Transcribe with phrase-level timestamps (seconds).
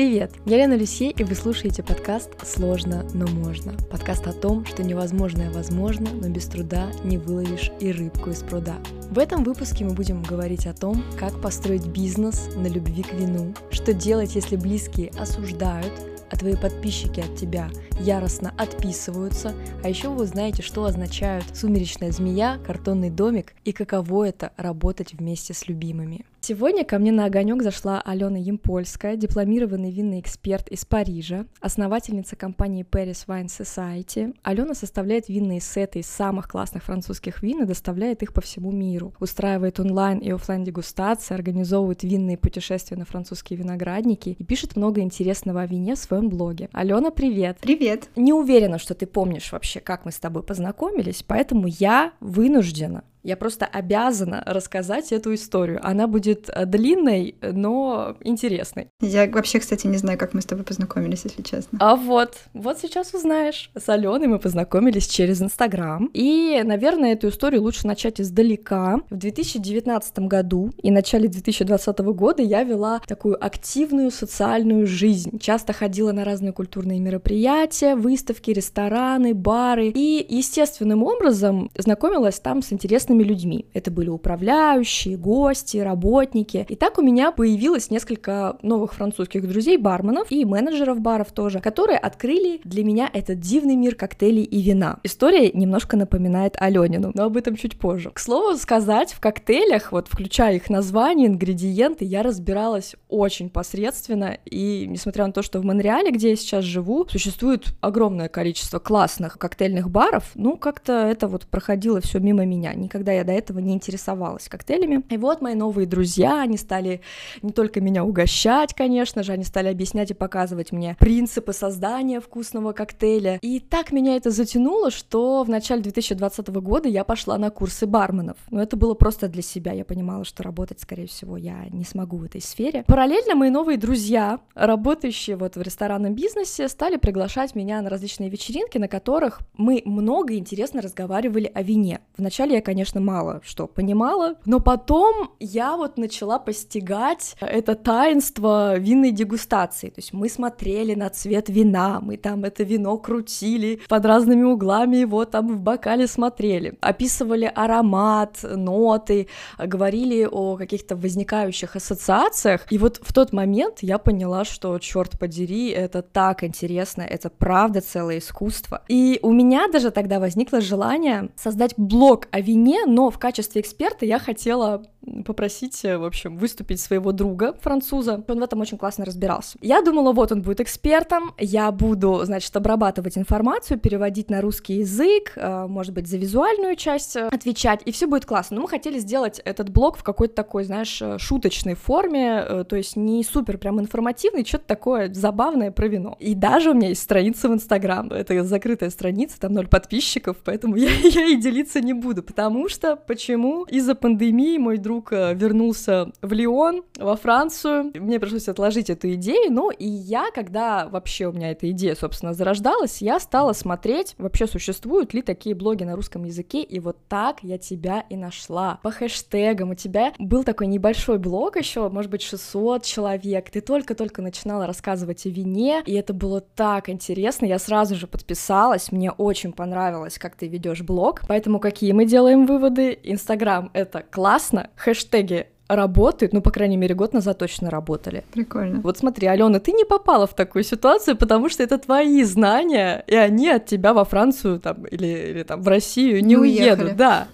[0.00, 0.32] Привет!
[0.46, 3.74] Я Лена Люсье, и вы слушаете подкаст «Сложно, но можно».
[3.90, 8.76] Подкаст о том, что невозможное возможно, но без труда не выловишь и рыбку из пруда.
[9.10, 13.52] В этом выпуске мы будем говорить о том, как построить бизнес на любви к вину,
[13.70, 15.92] что делать, если близкие осуждают,
[16.30, 17.68] а твои подписчики от тебя
[18.00, 24.52] яростно отписываются, а еще вы узнаете, что означают сумеречная змея, картонный домик и каково это
[24.56, 26.24] работать вместе с любимыми.
[26.42, 32.82] Сегодня ко мне на огонек зашла Алена Емпольская, дипломированный винный эксперт из Парижа, основательница компании
[32.82, 34.34] Paris Wine Society.
[34.42, 39.12] Алена составляет винные сеты из самых классных французских вин и доставляет их по всему миру.
[39.20, 45.60] Устраивает онлайн и офлайн дегустации, организовывает винные путешествия на французские виноградники и пишет много интересного
[45.60, 46.70] о вине в своем блоге.
[46.72, 47.58] Алена, привет!
[47.60, 48.08] Привет!
[48.16, 53.36] Не уверена, что ты помнишь вообще, как мы с тобой познакомились, поэтому я вынуждена я
[53.36, 55.80] просто обязана рассказать эту историю.
[55.82, 58.88] Она будет э, длинной, но интересной.
[59.00, 61.78] Я вообще, кстати, не знаю, как мы с тобой познакомились, если честно.
[61.80, 63.70] А вот, вот сейчас узнаешь.
[63.76, 66.10] С Аленой мы познакомились через Инстаграм.
[66.14, 69.00] И, наверное, эту историю лучше начать издалека.
[69.10, 75.38] В 2019 году и начале 2020 года я вела такую активную социальную жизнь.
[75.38, 79.88] Часто ходила на разные культурные мероприятия, выставки, рестораны, бары.
[79.88, 83.66] И естественным образом знакомилась там с интересными интересными людьми.
[83.74, 86.66] Это были управляющие, гости, работники.
[86.68, 91.98] И так у меня появилось несколько новых французских друзей, барменов и менеджеров баров тоже, которые
[91.98, 94.98] открыли для меня этот дивный мир коктейлей и вина.
[95.02, 98.10] История немножко напоминает Аленину, но об этом чуть позже.
[98.10, 104.86] К слову сказать, в коктейлях, вот включая их название, ингредиенты, я разбиралась очень посредственно, и
[104.88, 109.90] несмотря на то, что в Монреале, где я сейчас живу, существует огромное количество классных коктейльных
[109.90, 112.74] баров, ну, как-то это вот проходило все мимо меня.
[112.74, 115.02] Никогда никогда я до этого не интересовалась коктейлями.
[115.08, 117.00] И вот мои новые друзья, они стали
[117.40, 122.72] не только меня угощать, конечно же, они стали объяснять и показывать мне принципы создания вкусного
[122.72, 123.38] коктейля.
[123.40, 128.36] И так меня это затянуло, что в начале 2020 года я пошла на курсы барменов.
[128.50, 129.72] Но это было просто для себя.
[129.72, 132.84] Я понимала, что работать, скорее всего, я не смогу в этой сфере.
[132.86, 138.76] Параллельно мои новые друзья, работающие вот в ресторанном бизнесе, стали приглашать меня на различные вечеринки,
[138.76, 142.00] на которых мы много интересно разговаривали о вине.
[142.18, 148.76] Вначале я, конечно, конечно, мало что понимала, но потом я вот начала постигать это таинство
[148.78, 154.04] винной дегустации, то есть мы смотрели на цвет вина, мы там это вино крутили под
[154.04, 159.28] разными углами, его там в бокале смотрели, описывали аромат, ноты,
[159.58, 165.68] говорили о каких-то возникающих ассоциациях, и вот в тот момент я поняла, что, черт подери,
[165.68, 168.82] это так интересно, это правда целое искусство.
[168.88, 174.06] И у меня даже тогда возникло желание создать блог о вине, но в качестве эксперта
[174.06, 174.86] я хотела
[175.24, 178.22] попросить, э, в общем, выступить своего друга, француза.
[178.28, 179.58] Он в этом очень классно разбирался.
[179.60, 185.32] Я думала, вот он будет экспертом, я буду, значит, обрабатывать информацию, переводить на русский язык,
[185.36, 188.56] э, может быть, за визуальную часть э, отвечать, и все будет классно.
[188.56, 193.24] Но мы хотели сделать этот блог в какой-то такой, знаешь, шуточной форме, то есть не
[193.24, 196.16] супер прям информативный, что-то такое забавное про вино.
[196.20, 200.76] И даже у меня есть страница в Инстаграм, это закрытая страница, там ноль подписчиков, поэтому
[200.76, 203.64] я, я и делиться не буду, потому что, почему?
[203.64, 207.92] Из-за пандемии мой друг друг э, вернулся в Лион, во Францию.
[207.94, 212.34] Мне пришлось отложить эту идею, ну и я, когда вообще у меня эта идея, собственно,
[212.34, 217.44] зарождалась, я стала смотреть, вообще существуют ли такие блоги на русском языке, и вот так
[217.44, 218.80] я тебя и нашла.
[218.82, 224.22] По хэштегам у тебя был такой небольшой блог еще, может быть, 600 человек, ты только-только
[224.22, 229.52] начинала рассказывать о вине, и это было так интересно, я сразу же подписалась, мне очень
[229.52, 232.98] понравилось, как ты ведешь блог, поэтому какие мы делаем выводы?
[233.04, 238.24] Инстаграм— это классно, хэштеги работают, ну, по крайней мере, год назад точно работали.
[238.32, 238.80] Прикольно.
[238.80, 243.14] Вот смотри, Алена, ты не попала в такую ситуацию, потому что это твои знания, и
[243.14, 246.78] они от тебя во Францию там или, или там в Россию не, не уедут.
[246.78, 246.94] Уехали.
[246.96, 247.28] Да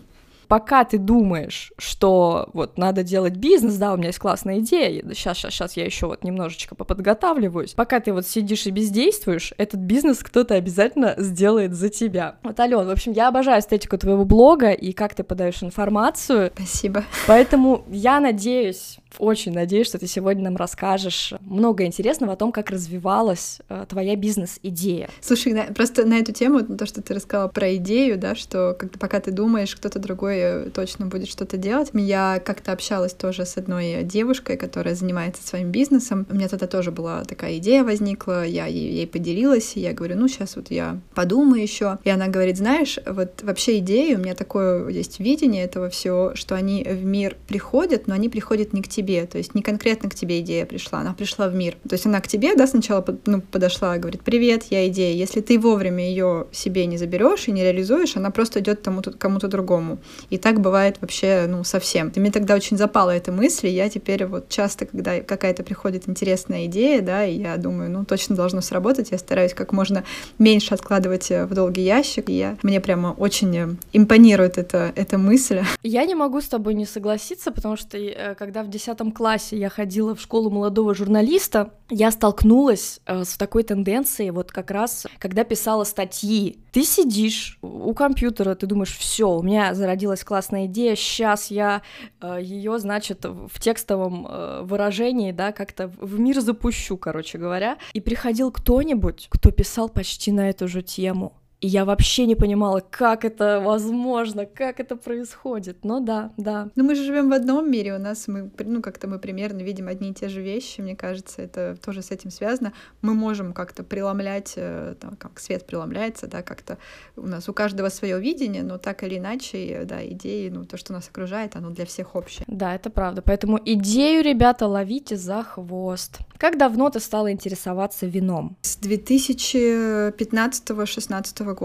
[0.48, 5.38] пока ты думаешь, что вот надо делать бизнес, да, у меня есть классная идея, сейчас,
[5.38, 10.18] сейчас, сейчас я еще вот немножечко поподготавливаюсь, пока ты вот сидишь и бездействуешь, этот бизнес
[10.18, 12.36] кто-то обязательно сделает за тебя.
[12.42, 16.52] Вот, Ален, в общем, я обожаю эстетику твоего блога и как ты подаешь информацию.
[16.54, 17.04] Спасибо.
[17.26, 22.70] Поэтому я надеюсь, очень надеюсь, что ты сегодня нам расскажешь много интересного о том, как
[22.70, 25.08] развивалась э, твоя бизнес-идея.
[25.20, 28.98] Слушай, на, просто на эту тему, то, что ты рассказала про идею, да, что когда,
[28.98, 31.90] пока ты думаешь, кто-то другой головой точно будет что-то делать.
[31.92, 36.26] Я как-то общалась тоже с одной девушкой, которая занимается своим бизнесом.
[36.30, 40.16] У меня тогда тоже была такая идея возникла, я ей, ей поделилась, и я говорю,
[40.16, 41.98] ну, сейчас вот я подумаю еще.
[42.04, 46.54] И она говорит, знаешь, вот вообще идеи, у меня такое есть видение этого всего, что
[46.54, 50.14] они в мир приходят, но они приходят не к тебе, то есть не конкретно к
[50.14, 51.76] тебе идея пришла, она пришла в мир.
[51.88, 55.14] То есть она к тебе, да, сначала ну, подошла и говорит, привет, я идея.
[55.14, 58.86] Если ты вовремя ее себе не заберешь и не реализуешь, она просто идет
[59.18, 59.98] кому-то другому.
[60.30, 62.08] И так бывает вообще, ну, совсем.
[62.08, 66.08] И мне тогда очень запала эта мысль, и я теперь вот часто, когда какая-то приходит
[66.08, 70.04] интересная идея, да, и я думаю, ну, точно должно сработать, я стараюсь как можно
[70.38, 75.62] меньше откладывать в долгий ящик, и я, мне прямо очень импонирует эта, эта мысль.
[75.82, 79.68] Я не могу с тобой не согласиться, потому что э, когда в 10 классе я
[79.68, 85.44] ходила в школу молодого журналиста, я столкнулась э, с такой тенденцией, вот как раз, когда
[85.44, 86.58] писала статьи.
[86.72, 91.82] Ты сидишь у компьютера, ты думаешь, все, у меня зародилась классная идея, сейчас я
[92.20, 94.26] э, ее, значит, в текстовом
[94.66, 97.78] выражении, да, как-то в мир запущу, короче говоря.
[97.92, 101.34] И приходил кто-нибудь, кто писал почти на эту же тему.
[101.60, 105.84] И я вообще не понимала, как это возможно, как это происходит.
[105.84, 106.68] Но да, да.
[106.76, 109.88] Ну мы же живем в одном мире, у нас мы, ну как-то мы примерно видим
[109.88, 112.74] одни и те же вещи, мне кажется, это тоже с этим связано.
[113.00, 116.76] Мы можем как-то преломлять, э, там, как свет преломляется, да, как-то
[117.16, 120.92] у нас у каждого свое видение, но так или иначе, да, идеи, ну то, что
[120.92, 122.44] нас окружает, оно для всех общее.
[122.48, 123.22] Да, это правда.
[123.22, 126.18] Поэтому идею, ребята, ловите за хвост.
[126.36, 128.58] Как давно ты стала интересоваться вином?
[128.60, 131.55] С 2015-16 года.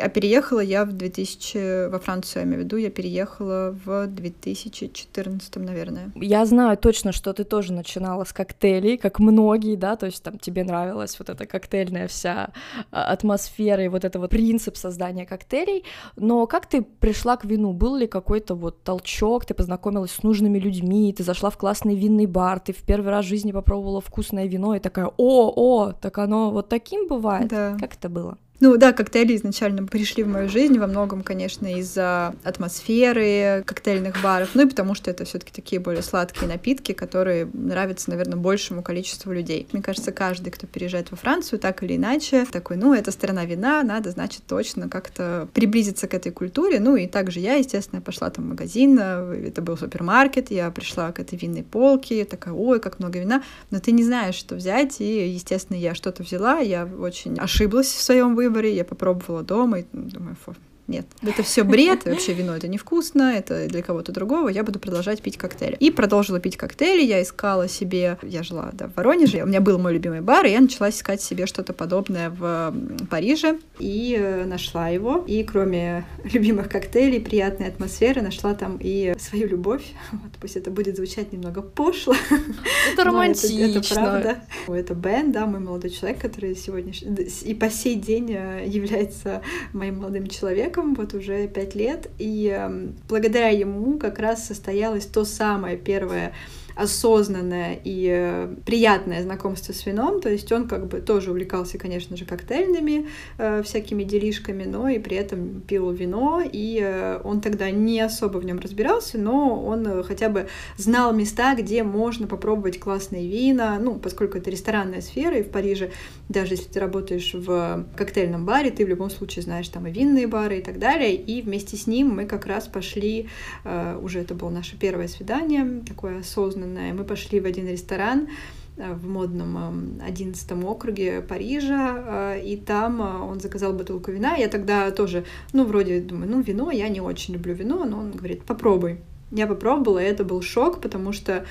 [0.00, 5.56] А переехала я в 2000 во Францию, я имею в виду, я переехала в 2014,
[5.56, 6.12] наверное.
[6.14, 10.38] Я знаю точно, что ты тоже начинала с коктейлей, как многие, да, то есть там
[10.38, 12.50] тебе нравилась вот эта коктейльная вся
[12.90, 15.84] а, атмосфера и вот это вот принцип создания коктейлей,
[16.16, 17.72] но как ты пришла к вину?
[17.72, 22.26] Был ли какой-то вот толчок, ты познакомилась с нужными людьми, ты зашла в классный винный
[22.26, 26.18] бар, ты в первый раз в жизни попробовала вкусное вино и такая, о, о, так
[26.18, 27.48] оно вот таким бывает?
[27.48, 27.76] Да.
[27.78, 28.38] Как это было?
[28.64, 34.52] Ну да, коктейли изначально пришли в мою жизнь во многом, конечно, из-за атмосферы коктейльных баров,
[34.54, 38.82] ну и потому что это все таки такие более сладкие напитки, которые нравятся, наверное, большему
[38.82, 39.68] количеству людей.
[39.72, 43.82] Мне кажется, каждый, кто переезжает во Францию, так или иначе, такой, ну, это страна вина,
[43.82, 46.80] надо, значит, точно как-то приблизиться к этой культуре.
[46.80, 51.20] Ну и также я, естественно, пошла там в магазин, это был супермаркет, я пришла к
[51.20, 55.28] этой винной полке, такая, ой, как много вина, но ты не знаешь, что взять, и,
[55.28, 59.84] естественно, я что-то взяла, я очень ошиблась в своем выборе, выборе, я попробовала дома и
[59.92, 60.54] думаю, фу,
[60.86, 65.22] нет, это все бред, вообще вино это невкусно, это для кого-то другого, я буду продолжать
[65.22, 65.76] пить коктейли.
[65.80, 69.78] И продолжила пить коктейли, я искала себе, я жила да, в Воронеже, у меня был
[69.78, 72.74] мой любимый бар, и я начала искать себе что-то подобное в
[73.10, 75.24] Париже, и э, нашла его.
[75.26, 79.84] И кроме любимых коктейлей, приятной атмосферы, нашла там и свою любовь.
[80.24, 82.14] Вот пусть это будет звучать немного пошло.
[82.92, 83.64] Это романтично.
[83.64, 84.44] Это, это правда.
[84.68, 89.42] Это Бен, да, мой молодой человек, который сегодня и по сей день э, является
[89.72, 95.06] моим молодым человеком, человеком вот уже пять лет, и эм, благодаря ему как раз состоялось
[95.06, 96.32] то самое первое
[96.74, 100.20] осознанное и э, приятное знакомство с вином.
[100.20, 104.98] То есть он как бы тоже увлекался, конечно же, коктейльными э, всякими делишками, но и
[104.98, 109.86] при этом пил вино, и э, он тогда не особо в нем разбирался, но он
[109.86, 115.38] э, хотя бы знал места, где можно попробовать классные вина, ну, поскольку это ресторанная сфера,
[115.38, 115.90] и в Париже,
[116.28, 120.26] даже если ты работаешь в коктейльном баре, ты в любом случае знаешь там и винные
[120.26, 123.28] бары и так далее, и вместе с ним мы как раз пошли,
[123.64, 126.92] э, уже это было наше первое свидание, такое осознанное осознанное.
[126.92, 128.28] Мы пошли в один ресторан
[128.76, 134.36] э, в модном 11 эм, округе Парижа, э, и там э, он заказал бутылку вина.
[134.36, 138.12] Я тогда тоже, ну, вроде думаю, ну, вино, я не очень люблю вино, но он
[138.12, 138.98] говорит, попробуй.
[139.30, 141.44] Я попробовала, и это был шок, потому что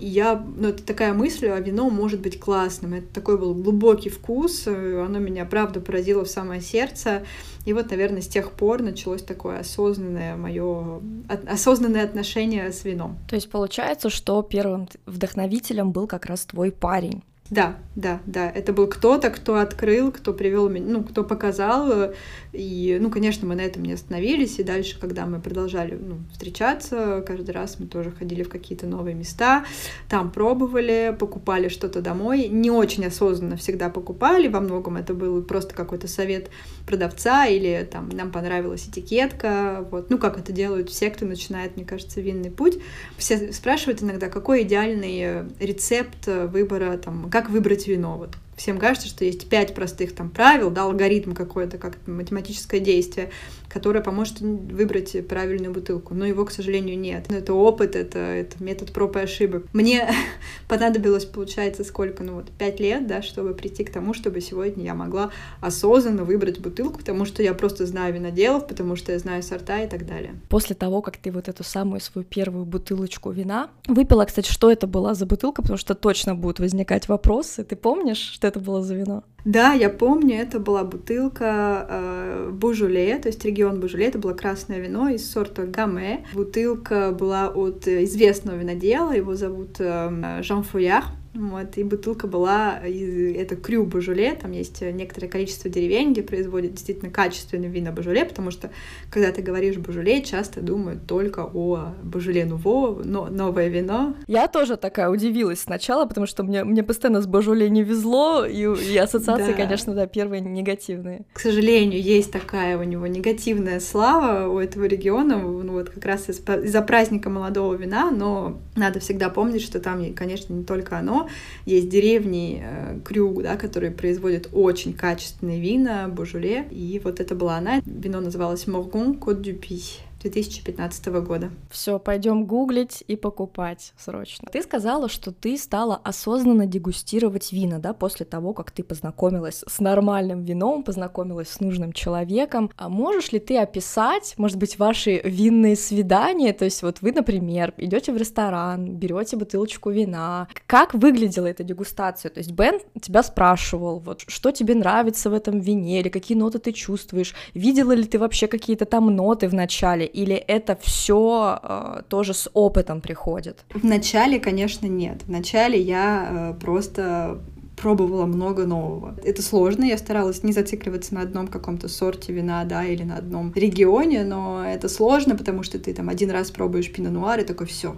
[0.00, 2.94] я, ну, это такая мысль, а вино может быть классным.
[2.94, 7.24] Это такой был глубокий вкус, оно меня, правда, поразило в самое сердце.
[7.66, 11.00] И вот, наверное, с тех пор началось такое осознанное мое,
[11.46, 13.18] осознанное отношение с вином.
[13.28, 17.22] То есть получается, что первым вдохновителем был как раз твой парень.
[17.50, 18.50] Да, да, да.
[18.50, 22.12] Это был кто-то, кто открыл, кто привел меня, ну, кто показал.
[22.52, 24.58] И, ну, конечно, мы на этом не остановились.
[24.58, 29.14] И дальше, когда мы продолжали ну, встречаться, каждый раз мы тоже ходили в какие-то новые
[29.14, 29.64] места,
[30.08, 32.48] там пробовали, покупали что-то домой.
[32.48, 34.48] Не очень осознанно всегда покупали.
[34.48, 36.50] Во многом это был просто какой-то совет
[36.86, 39.86] продавца или там нам понравилась этикетка.
[39.90, 40.10] Вот.
[40.10, 42.78] Ну, как это делают все, кто начинает, мне кажется, винный путь.
[43.16, 48.18] Все спрашивают иногда, какой идеальный рецепт выбора там как выбрать вино.
[48.18, 53.30] Вот всем кажется, что есть пять простых там правил, да, алгоритм какой-то, как математическое действие,
[53.68, 56.14] которое поможет выбрать правильную бутылку.
[56.14, 57.30] Но его, к сожалению, нет.
[57.30, 59.66] Это опыт, это, это метод проб и ошибок.
[59.72, 60.10] Мне
[60.68, 64.94] понадобилось, получается, сколько, ну вот, пять лет, да, чтобы прийти к тому, чтобы сегодня я
[64.94, 69.82] могла осознанно выбрать бутылку, потому что я просто знаю виноделов, потому что я знаю сорта
[69.82, 70.34] и так далее.
[70.48, 74.86] После того, как ты вот эту самую свою первую бутылочку вина выпила, кстати, что это
[74.86, 77.62] была за бутылка, потому что точно будут возникать вопросы.
[77.62, 79.24] Ты помнишь, что это было за вино?
[79.44, 84.78] Да, я помню, это была бутылка э, Бужуле, то есть регион Бужуле, это было красное
[84.78, 86.26] вино из сорта Гаме.
[86.34, 91.04] Бутылка была от известного винодела, его зовут э, Жан Фуяр.
[91.38, 96.72] Вот, и бутылка была, из, это крю Божуле, там есть некоторое количество деревень, где производят
[96.72, 98.70] действительно качественное вино Божуле, потому что,
[99.08, 104.16] когда ты говоришь Божуле, часто думают только о Божуле Нуво, но новое вино.
[104.26, 108.62] Я тоже такая удивилась сначала, потому что мне, мне постоянно с Божуле не везло, и,
[108.62, 109.56] и ассоциации, да.
[109.56, 111.24] конечно, да, первые негативные.
[111.32, 116.28] К сожалению, есть такая у него негативная слава у этого региона, ну вот как раз
[116.28, 121.27] из- из-за праздника молодого вина, но надо всегда помнить, что там, конечно, не только оно,
[121.64, 126.66] есть деревни э, Крюг, да, которые производят очень качественные вина, божуле.
[126.70, 127.80] И вот это была она.
[127.84, 129.80] Вино называлось Моргон Кот Дюпи.
[130.20, 131.50] 2015 года.
[131.70, 134.48] Все, пойдем гуглить и покупать срочно.
[134.50, 139.78] Ты сказала, что ты стала осознанно дегустировать вина, да, после того, как ты познакомилась с
[139.78, 142.70] нормальным вином, познакомилась с нужным человеком.
[142.76, 146.52] А можешь ли ты описать, может быть, ваши винные свидания?
[146.52, 150.48] То есть вот вы, например, идете в ресторан, берете бутылочку вина.
[150.66, 152.30] Как выглядела эта дегустация?
[152.30, 156.58] То есть Бен тебя спрашивал, вот что тебе нравится в этом вине, или какие ноты
[156.58, 157.34] ты чувствуешь?
[157.54, 160.07] Видела ли ты вообще какие-то там ноты в начале?
[160.12, 163.64] Или это все э, тоже с опытом приходит?
[163.74, 165.22] В начале, конечно, нет.
[165.24, 167.38] В начале я э, просто
[167.80, 169.14] пробовала много нового.
[169.24, 173.52] Это сложно, я старалась не зацикливаться на одном каком-то сорте вина, да, или на одном
[173.54, 177.96] регионе, но это сложно, потому что ты там один раз пробуешь пино-нуар и такой, все,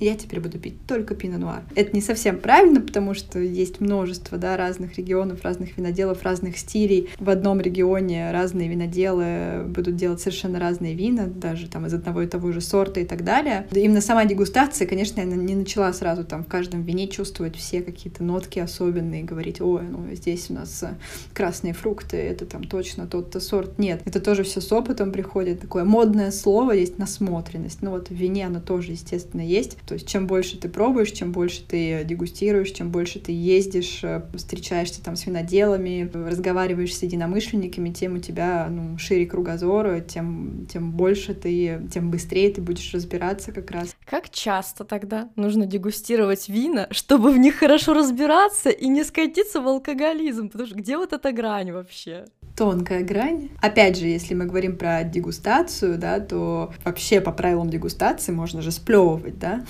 [0.00, 1.62] я теперь буду пить только пино-нуар.
[1.74, 7.10] Это не совсем правильно, потому что есть множество да, разных регионов, разных виноделов, разных стилей.
[7.18, 12.26] В одном регионе разные виноделы будут делать совершенно разные вина, даже там из одного и
[12.26, 13.66] того же сорта и так далее.
[13.72, 18.24] Именно сама дегустация, конечно, я не начала сразу там в каждом вине чувствовать все какие-то
[18.24, 20.94] нотки особенные, говорить, ой, ну здесь у нас э,
[21.34, 23.78] красные фрукты, это там точно тот-то сорт.
[23.78, 25.60] Нет, это тоже все с опытом приходит.
[25.60, 27.82] Такое модное слово есть насмотренность.
[27.82, 29.76] Ну вот в вине оно тоже, естественно, есть.
[29.90, 34.22] То есть чем больше ты пробуешь, чем больше ты дегустируешь, чем больше ты ездишь, э,
[34.36, 40.92] встречаешься там с виноделами, разговариваешь с единомышленниками, тем у тебя ну, шире кругозор, тем, тем
[40.92, 43.96] больше ты, тем быстрее ты будешь разбираться как раз.
[44.04, 49.66] Как часто тогда нужно дегустировать вина, чтобы в них хорошо разбираться и не скатиться в
[49.66, 50.50] алкоголизм?
[50.50, 52.26] Потому что где вот эта грань вообще?
[52.60, 53.48] Тонкая грань.
[53.62, 58.70] Опять же, если мы говорим про дегустацию, да, то вообще по правилам дегустации можно же
[58.70, 59.64] сплевывать, да?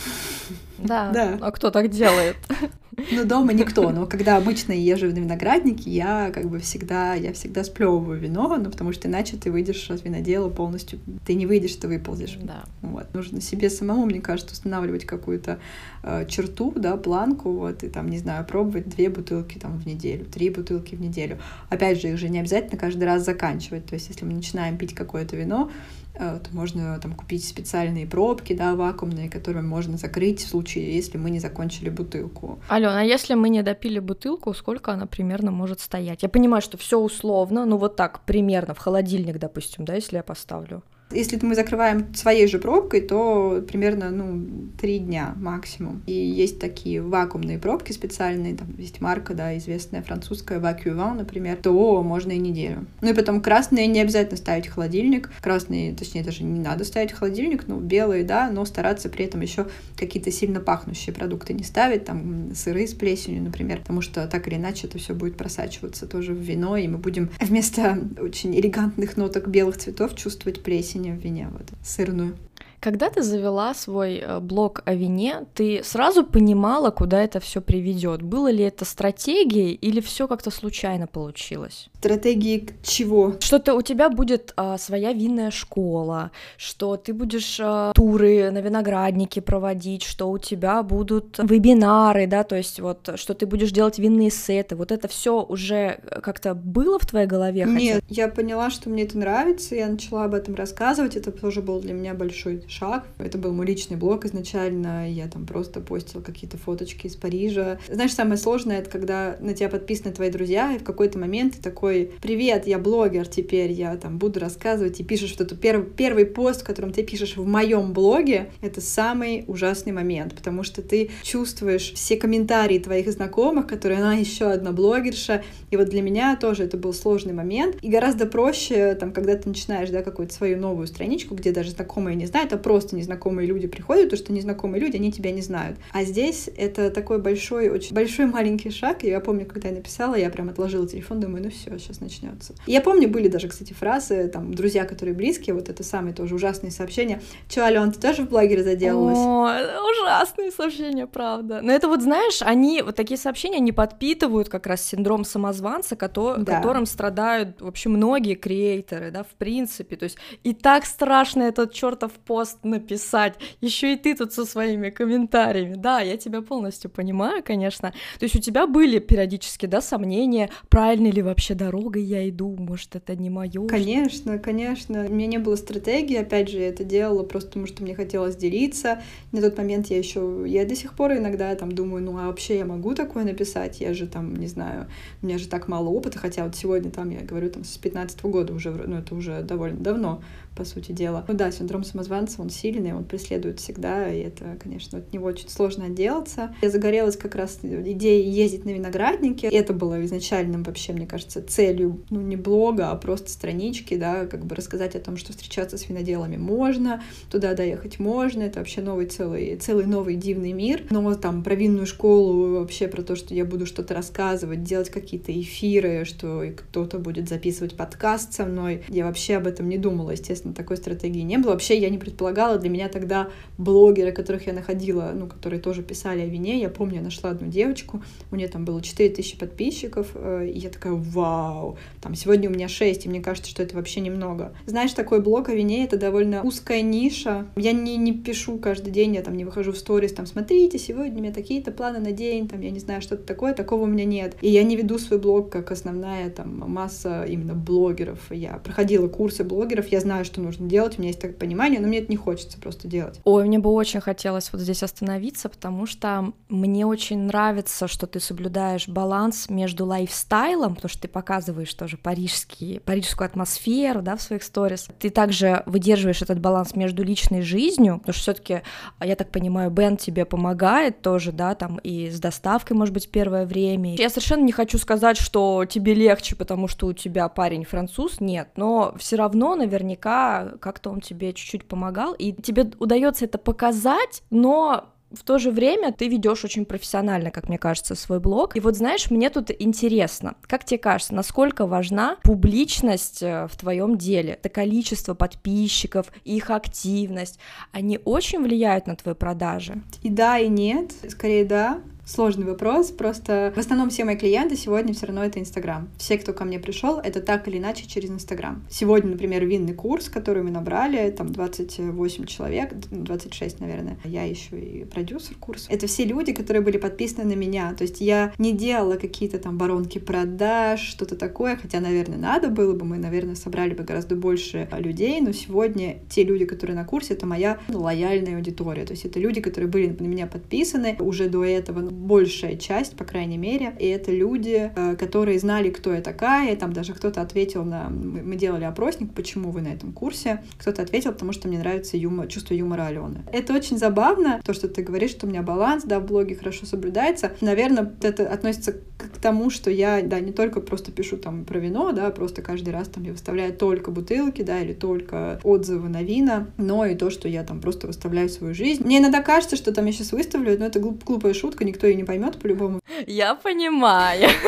[0.83, 1.11] Да.
[1.11, 1.39] да.
[1.41, 2.37] А кто так делает?
[3.13, 7.65] Ну, дома никто, но когда обычно езжу на виноградники, я как бы всегда, я всегда
[7.65, 11.89] сплевываю вино, ну, потому что иначе ты выйдешь от винодела полностью, ты не выйдешь, ты
[11.89, 12.37] выползешь.
[12.43, 12.65] Да.
[12.83, 13.15] Вот.
[13.15, 15.61] Нужно себе самому, мне кажется, устанавливать какую-то
[16.03, 20.25] э, черту, да, планку, вот, и там, не знаю, пробовать две бутылки там в неделю,
[20.27, 21.39] три бутылки в неделю.
[21.69, 24.95] Опять же, их же не обязательно каждый раз заканчивать, то есть если мы начинаем пить
[24.95, 25.71] какое-то вино,
[26.15, 31.31] То можно там купить специальные пробки, да, вакуумные, которые можно закрыть в случае, если мы
[31.31, 32.61] не закончили бутылку.
[32.69, 36.23] Алена, а если мы не допили бутылку, сколько она примерно может стоять?
[36.23, 40.23] Я понимаю, что все условно, ну вот так примерно в холодильник, допустим, да, если я
[40.23, 40.83] поставлю.
[41.13, 44.47] Если мы закрываем своей же пробкой, то примерно, ну,
[44.81, 46.03] три дня максимум.
[46.07, 52.03] И есть такие вакуумные пробки специальные, там есть марка, да, известная французская, Vacuvant, например, то
[52.03, 52.87] можно и неделю.
[53.01, 55.31] Ну и потом красные не обязательно ставить в холодильник.
[55.41, 59.41] Красные, точнее, даже не надо ставить в холодильник, ну, белые, да, но стараться при этом
[59.41, 64.47] еще какие-то сильно пахнущие продукты не ставить, там, сыры с плесенью, например, потому что так
[64.47, 69.17] или иначе это все будет просачиваться тоже в вино, и мы будем вместо очень элегантных
[69.17, 72.37] ноток белых цветов чувствовать плесень плесень в вот, сырную.
[72.81, 78.23] Когда ты завела свой э, блог о вине, ты сразу понимала, куда это все приведет?
[78.23, 81.91] Было ли это стратегией или все как-то случайно получилось?
[81.99, 83.35] Стратегии чего?
[83.41, 89.43] Что-то у тебя будет а, своя винная школа, что ты будешь а, туры на винограднике
[89.43, 94.31] проводить, что у тебя будут вебинары, да, то есть вот, что ты будешь делать винные
[94.31, 94.75] сеты.
[94.75, 97.67] Вот это все уже как-то было в твоей голове?
[97.67, 98.23] Нет, хотя?
[98.23, 101.93] я поняла, что мне это нравится, я начала об этом рассказывать, это тоже был для
[101.93, 103.07] меня большой шаг.
[103.19, 107.79] Это был мой личный блог изначально, я там просто постила какие-то фоточки из Парижа.
[107.89, 111.63] Знаешь, самое сложное, это когда на тебя подписаны твои друзья, и в какой-то момент ты
[111.63, 116.27] такой, привет, я блогер теперь, я там буду рассказывать, и пишешь вот эту пер первый
[116.27, 121.11] пост, в котором ты пишешь в моем блоге, это самый ужасный момент, потому что ты
[121.23, 126.65] чувствуешь все комментарии твоих знакомых, которые она еще одна блогерша, и вот для меня тоже
[126.65, 130.87] это был сложный момент, и гораздо проще, там, когда ты начинаешь, да, какую-то свою новую
[130.87, 134.97] страничку, где даже знакомые не знают, а просто незнакомые люди приходят, потому что незнакомые люди,
[134.97, 135.79] они тебя не знают.
[135.93, 140.15] А здесь это такой большой, очень большой маленький шаг, и я помню, когда я написала,
[140.15, 142.55] я прям отложила телефон, думаю, ну все, сейчас начнется.
[142.67, 146.71] Я помню, были даже, кстати, фразы, там, друзья, которые близкие, вот это самые тоже ужасные
[146.71, 147.21] сообщения.
[147.49, 149.19] Че, Ален, ты тоже в блогере заделалась?
[149.19, 151.61] О, ужасные сообщения, правда.
[151.63, 156.39] Но это вот, знаешь, они, вот такие сообщения, они подпитывают как раз синдром самозванца, кото-
[156.39, 156.57] да.
[156.57, 159.97] которым страдают вообще многие креаторы, да, в принципе.
[159.97, 164.91] То есть и так страшно этот чертов пост написать, еще и ты тут со своими
[164.91, 165.75] комментариями.
[165.75, 167.93] Да, я тебя полностью понимаю, конечно.
[168.19, 172.97] То есть у тебя были периодически, да, сомнения, правильной ли вообще дорогой я иду, может,
[172.97, 173.67] это не мое.
[173.67, 175.07] Конечно, конечно.
[175.09, 178.37] У меня не было стратегии, опять же, я это делала просто потому, что мне хотелось
[178.37, 179.03] делиться.
[179.33, 182.59] На тот момент я еще, я до сих пор иногда там думаю, ну а вообще
[182.59, 183.81] я могу такое написать?
[183.81, 184.87] Я же там, не знаю,
[185.23, 188.23] у меня же так мало опыта, хотя вот сегодня там, я говорю, там с 15
[188.23, 190.23] года уже, ну это уже довольно давно,
[190.61, 191.25] по сути дела.
[191.27, 195.49] Ну да, синдром самозванца, он сильный, он преследует всегда, и это, конечно, от него очень
[195.49, 196.55] сложно отделаться.
[196.61, 199.47] Я загорелась как раз идеей ездить на винограднике.
[199.47, 204.45] Это было изначальным вообще, мне кажется, целью, ну, не блога, а просто странички, да, как
[204.45, 209.07] бы рассказать о том, что встречаться с виноделами можно, туда доехать можно, это вообще новый
[209.07, 210.85] целый, целый новый дивный мир.
[210.91, 215.33] Но там про винную школу, вообще про то, что я буду что-то рассказывать, делать какие-то
[215.33, 220.50] эфиры, что кто-то будет записывать подкаст со мной, я вообще об этом не думала, естественно,
[220.53, 221.53] такой стратегии не было.
[221.53, 223.29] Вообще я не предполагала, для меня тогда
[223.59, 227.49] блогеры, которых я находила, ну, которые тоже писали о вине, я помню, я нашла одну
[227.49, 232.53] девочку, у нее там было 4000 подписчиков, э, и я такая, вау, там сегодня у
[232.53, 234.53] меня 6, и мне кажется, что это вообще немного.
[234.67, 237.47] Знаешь, такой блог о вине— это довольно узкая ниша.
[237.57, 241.13] Я не, не пишу каждый день, я там не выхожу в сторис, там, смотрите, сегодня
[241.13, 244.05] у меня такие-то планы на день, там, я не знаю, что-то такое, такого у меня
[244.05, 244.37] нет.
[244.41, 248.31] И я не веду свой блог как основная там масса именно блогеров.
[248.31, 251.89] Я проходила курсы блогеров, я знаю, что нужно делать, у меня есть такое понимание, но
[251.89, 253.21] мне это не хочется просто делать.
[253.25, 258.21] Ой, мне бы очень хотелось вот здесь остановиться, потому что мне очень нравится, что ты
[258.21, 264.43] соблюдаешь баланс между лайфстайлом, потому что ты показываешь тоже парижский, парижскую атмосферу, да, в своих
[264.43, 264.89] сторис.
[264.99, 268.63] Ты также выдерживаешь этот баланс между личной жизнью, потому что все таки
[269.03, 273.47] я так понимаю, Бен тебе помогает тоже, да, там и с доставкой, может быть, первое
[273.47, 273.97] время.
[273.97, 278.49] Я совершенно не хочу сказать, что тебе легче, потому что у тебя парень француз, нет,
[278.57, 280.20] но все равно наверняка
[280.61, 285.93] как-то он тебе чуть-чуть помогал, и тебе удается это показать, но в то же время
[285.93, 288.57] ты ведешь очень профессионально, как мне кажется, свой блог.
[288.57, 293.99] И вот знаешь, мне тут интересно, как тебе кажется, насколько важна публичность э, в твоем
[293.99, 294.35] деле?
[294.35, 297.39] Это количество подписчиков, их активность,
[297.73, 299.83] они очень влияют на твои продажи?
[300.03, 300.93] И да, и нет.
[301.09, 302.91] Скорее да сложный вопрос.
[302.91, 305.89] Просто в основном все мои клиенты сегодня все равно это Инстаграм.
[305.99, 308.65] Все, кто ко мне пришел, это так или иначе через Инстаграм.
[308.71, 313.99] Сегодня, например, винный курс, который мы набрали, там 28 человек, 26, наверное.
[314.05, 315.67] Я еще и продюсер курса.
[315.71, 317.75] Это все люди, которые были подписаны на меня.
[317.75, 322.75] То есть я не делала какие-то там воронки продаж, что-то такое, хотя, наверное, надо было
[322.75, 327.15] бы, мы, наверное, собрали бы гораздо больше людей, но сегодня те люди, которые на курсе,
[327.15, 328.85] это моя лояльная аудитория.
[328.85, 333.05] То есть это люди, которые были на меня подписаны уже до этого, большая часть, по
[333.05, 337.21] крайней мере, и это люди, э, которые знали, кто я такая, и там даже кто-то
[337.21, 337.89] ответил на...
[337.89, 340.43] Мы делали опросник, почему вы на этом курсе.
[340.59, 343.23] Кто-то ответил, потому что мне нравится юмор, чувство юмора Алены.
[343.33, 346.67] Это очень забавно, то, что ты говоришь, что у меня баланс, да, в блоге хорошо
[346.67, 347.33] соблюдается.
[347.41, 351.93] Наверное, это относится к тому, что я, да, не только просто пишу там про вино,
[351.93, 356.49] да, просто каждый раз там я выставляю только бутылки, да, или только отзывы на вина,
[356.57, 358.85] но и то, что я там просто выставляю свою жизнь.
[358.85, 361.95] Мне иногда кажется, что там я сейчас выставлю, но это глуп, глупая шутка, никто ее
[361.95, 362.81] не поймет по-любому.
[363.07, 364.29] Я понимаю.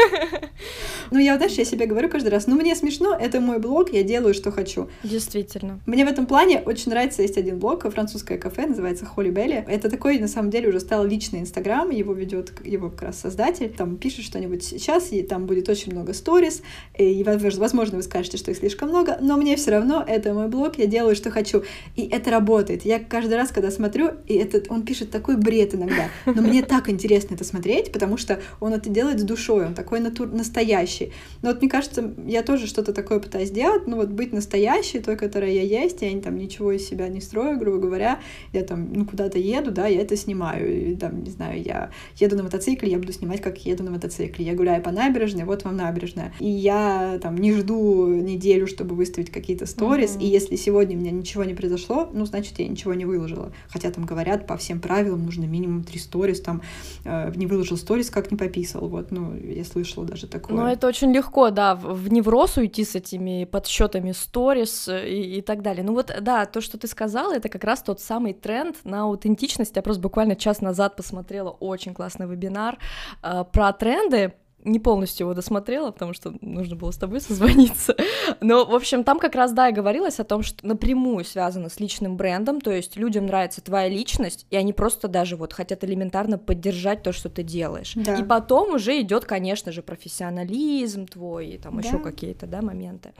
[1.12, 4.02] Ну, я, знаешь, я себе говорю каждый раз, ну, мне смешно, это мой блог, я
[4.02, 4.88] делаю, что хочу.
[5.02, 5.78] Действительно.
[5.84, 9.62] Мне в этом плане очень нравится, есть один блог, французское кафе, называется Холли Белли.
[9.68, 13.68] Это такой, на самом деле, уже стал личный инстаграм, его ведет его как раз создатель,
[13.68, 16.62] там пишет что-нибудь сейчас, и там будет очень много сториз,
[16.96, 20.78] и, возможно, вы скажете, что их слишком много, но мне все равно, это мой блог,
[20.78, 21.62] я делаю, что хочу.
[21.94, 22.86] И это работает.
[22.86, 26.88] Я каждый раз, когда смотрю, и этот, он пишет такой бред иногда, но мне так
[26.88, 30.28] интересно это смотреть, потому что он это делает с душой, он такой натур...
[30.28, 31.12] настоящий, настоящий.
[31.42, 35.16] Но вот мне кажется, я тоже что-то такое пытаюсь сделать, ну вот быть настоящей, той,
[35.16, 38.20] которая я есть, я там ничего из себя не строю, грубо говоря,
[38.52, 42.36] я там, ну, куда-то еду, да, я это снимаю, и, там, не знаю, я еду
[42.36, 45.76] на мотоцикле, я буду снимать, как еду на мотоцикле, я гуляю по набережной, вот вам
[45.76, 50.22] набережная, и я там не жду неделю, чтобы выставить какие-то сторис, mm-hmm.
[50.22, 53.90] и если сегодня у меня ничего не произошло, ну, значит, я ничего не выложила, хотя
[53.90, 56.62] там говорят, по всем правилам нужно минимум три сторис, там,
[57.04, 60.56] э, не выложил сторис, как не пописал, вот, ну, я слышала даже такое.
[60.56, 65.62] Ну, это очень легко, да, в, невроз уйти с этими подсчетами сторис и, и так
[65.62, 65.82] далее.
[65.82, 69.74] Ну вот, да, то, что ты сказала, это как раз тот самый тренд на аутентичность.
[69.74, 72.78] Я просто буквально час назад посмотрела очень классный вебинар
[73.22, 77.96] э, про тренды, не полностью его досмотрела, потому что нужно было с тобой созвониться.
[78.40, 81.80] Но, в общем, там как раз, да, и говорилось о том, что напрямую связано с
[81.80, 86.38] личным брендом, то есть людям нравится твоя личность, и они просто даже вот хотят элементарно
[86.38, 87.92] поддержать то, что ты делаешь.
[87.94, 88.16] Да.
[88.16, 91.86] И потом уже идет, конечно же, профессионализм твой, и там да.
[91.86, 93.12] еще какие-то, да, моменты.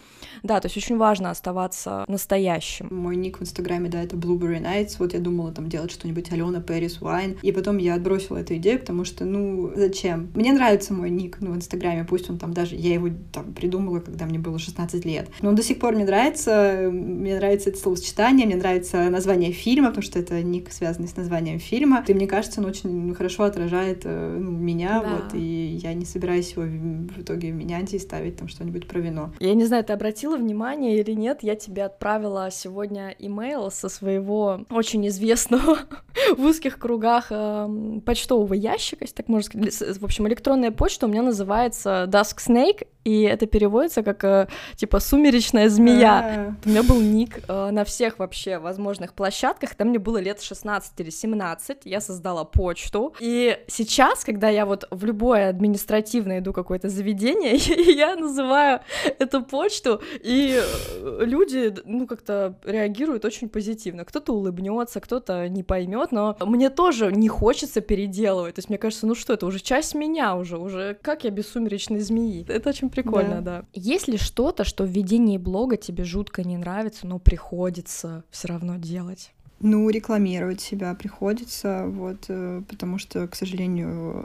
[0.43, 2.89] Да, то есть очень важно оставаться настоящим.
[2.91, 6.61] Мой ник в Инстаграме, да, это Blueberry Nights, вот я думала там делать что-нибудь Алена
[6.61, 10.31] Пэрис Вайн, и потом я отбросила эту идею, потому что, ну, зачем?
[10.35, 13.53] Мне нравится мой ник, ник ну, в Инстаграме, пусть он там даже, я его там
[13.53, 15.29] придумала, когда мне было 16 лет.
[15.41, 19.89] Но он до сих пор мне нравится, мне нравится это словосочетание, мне нравится название фильма,
[19.89, 22.05] потому что это ник, связанный с названием фильма.
[22.07, 25.09] И мне кажется, он очень хорошо отражает э, ну, меня, да.
[25.11, 29.33] вот, и я не собираюсь его в итоге менять и ставить там что-нибудь про вино.
[29.41, 34.65] Я не знаю, ты обратила внимание или нет, я тебе отправила сегодня имейл со своего
[34.71, 35.79] очень известного
[36.37, 40.01] в узких кругах э, почтового ящика, если так можно сказать.
[40.01, 45.01] В общем, электронная почта у меня называется Dusk Snake, и это переводится как э, типа
[45.01, 46.21] сумеречная змея.
[46.23, 46.55] А.
[46.65, 51.01] У меня был ник э, на всех вообще возможных площадках, там мне было лет 16
[51.01, 56.89] или 17, я создала почту, и сейчас, когда я вот в любое административное иду какое-то
[56.89, 57.57] заведение,
[57.97, 58.81] я называю
[59.19, 64.05] эту почту, и э, люди, ну, как-то реагируют очень позитивно.
[64.05, 68.55] Кто-то улыбнется, кто-то не поймет, но мне тоже не хочется переделывать.
[68.55, 71.49] То есть мне кажется, ну что, это уже часть меня уже, уже как я без
[71.49, 72.47] сумеречной змеи?
[72.49, 73.61] Это очень прикольно, да.
[73.61, 73.65] да.
[73.75, 78.77] Есть ли что-то, что в ведении блога тебе жутко не нравится, но приходится все равно
[78.77, 79.35] делать?
[79.63, 84.25] Ну, рекламировать себя приходится, вот, э, потому что, к сожалению,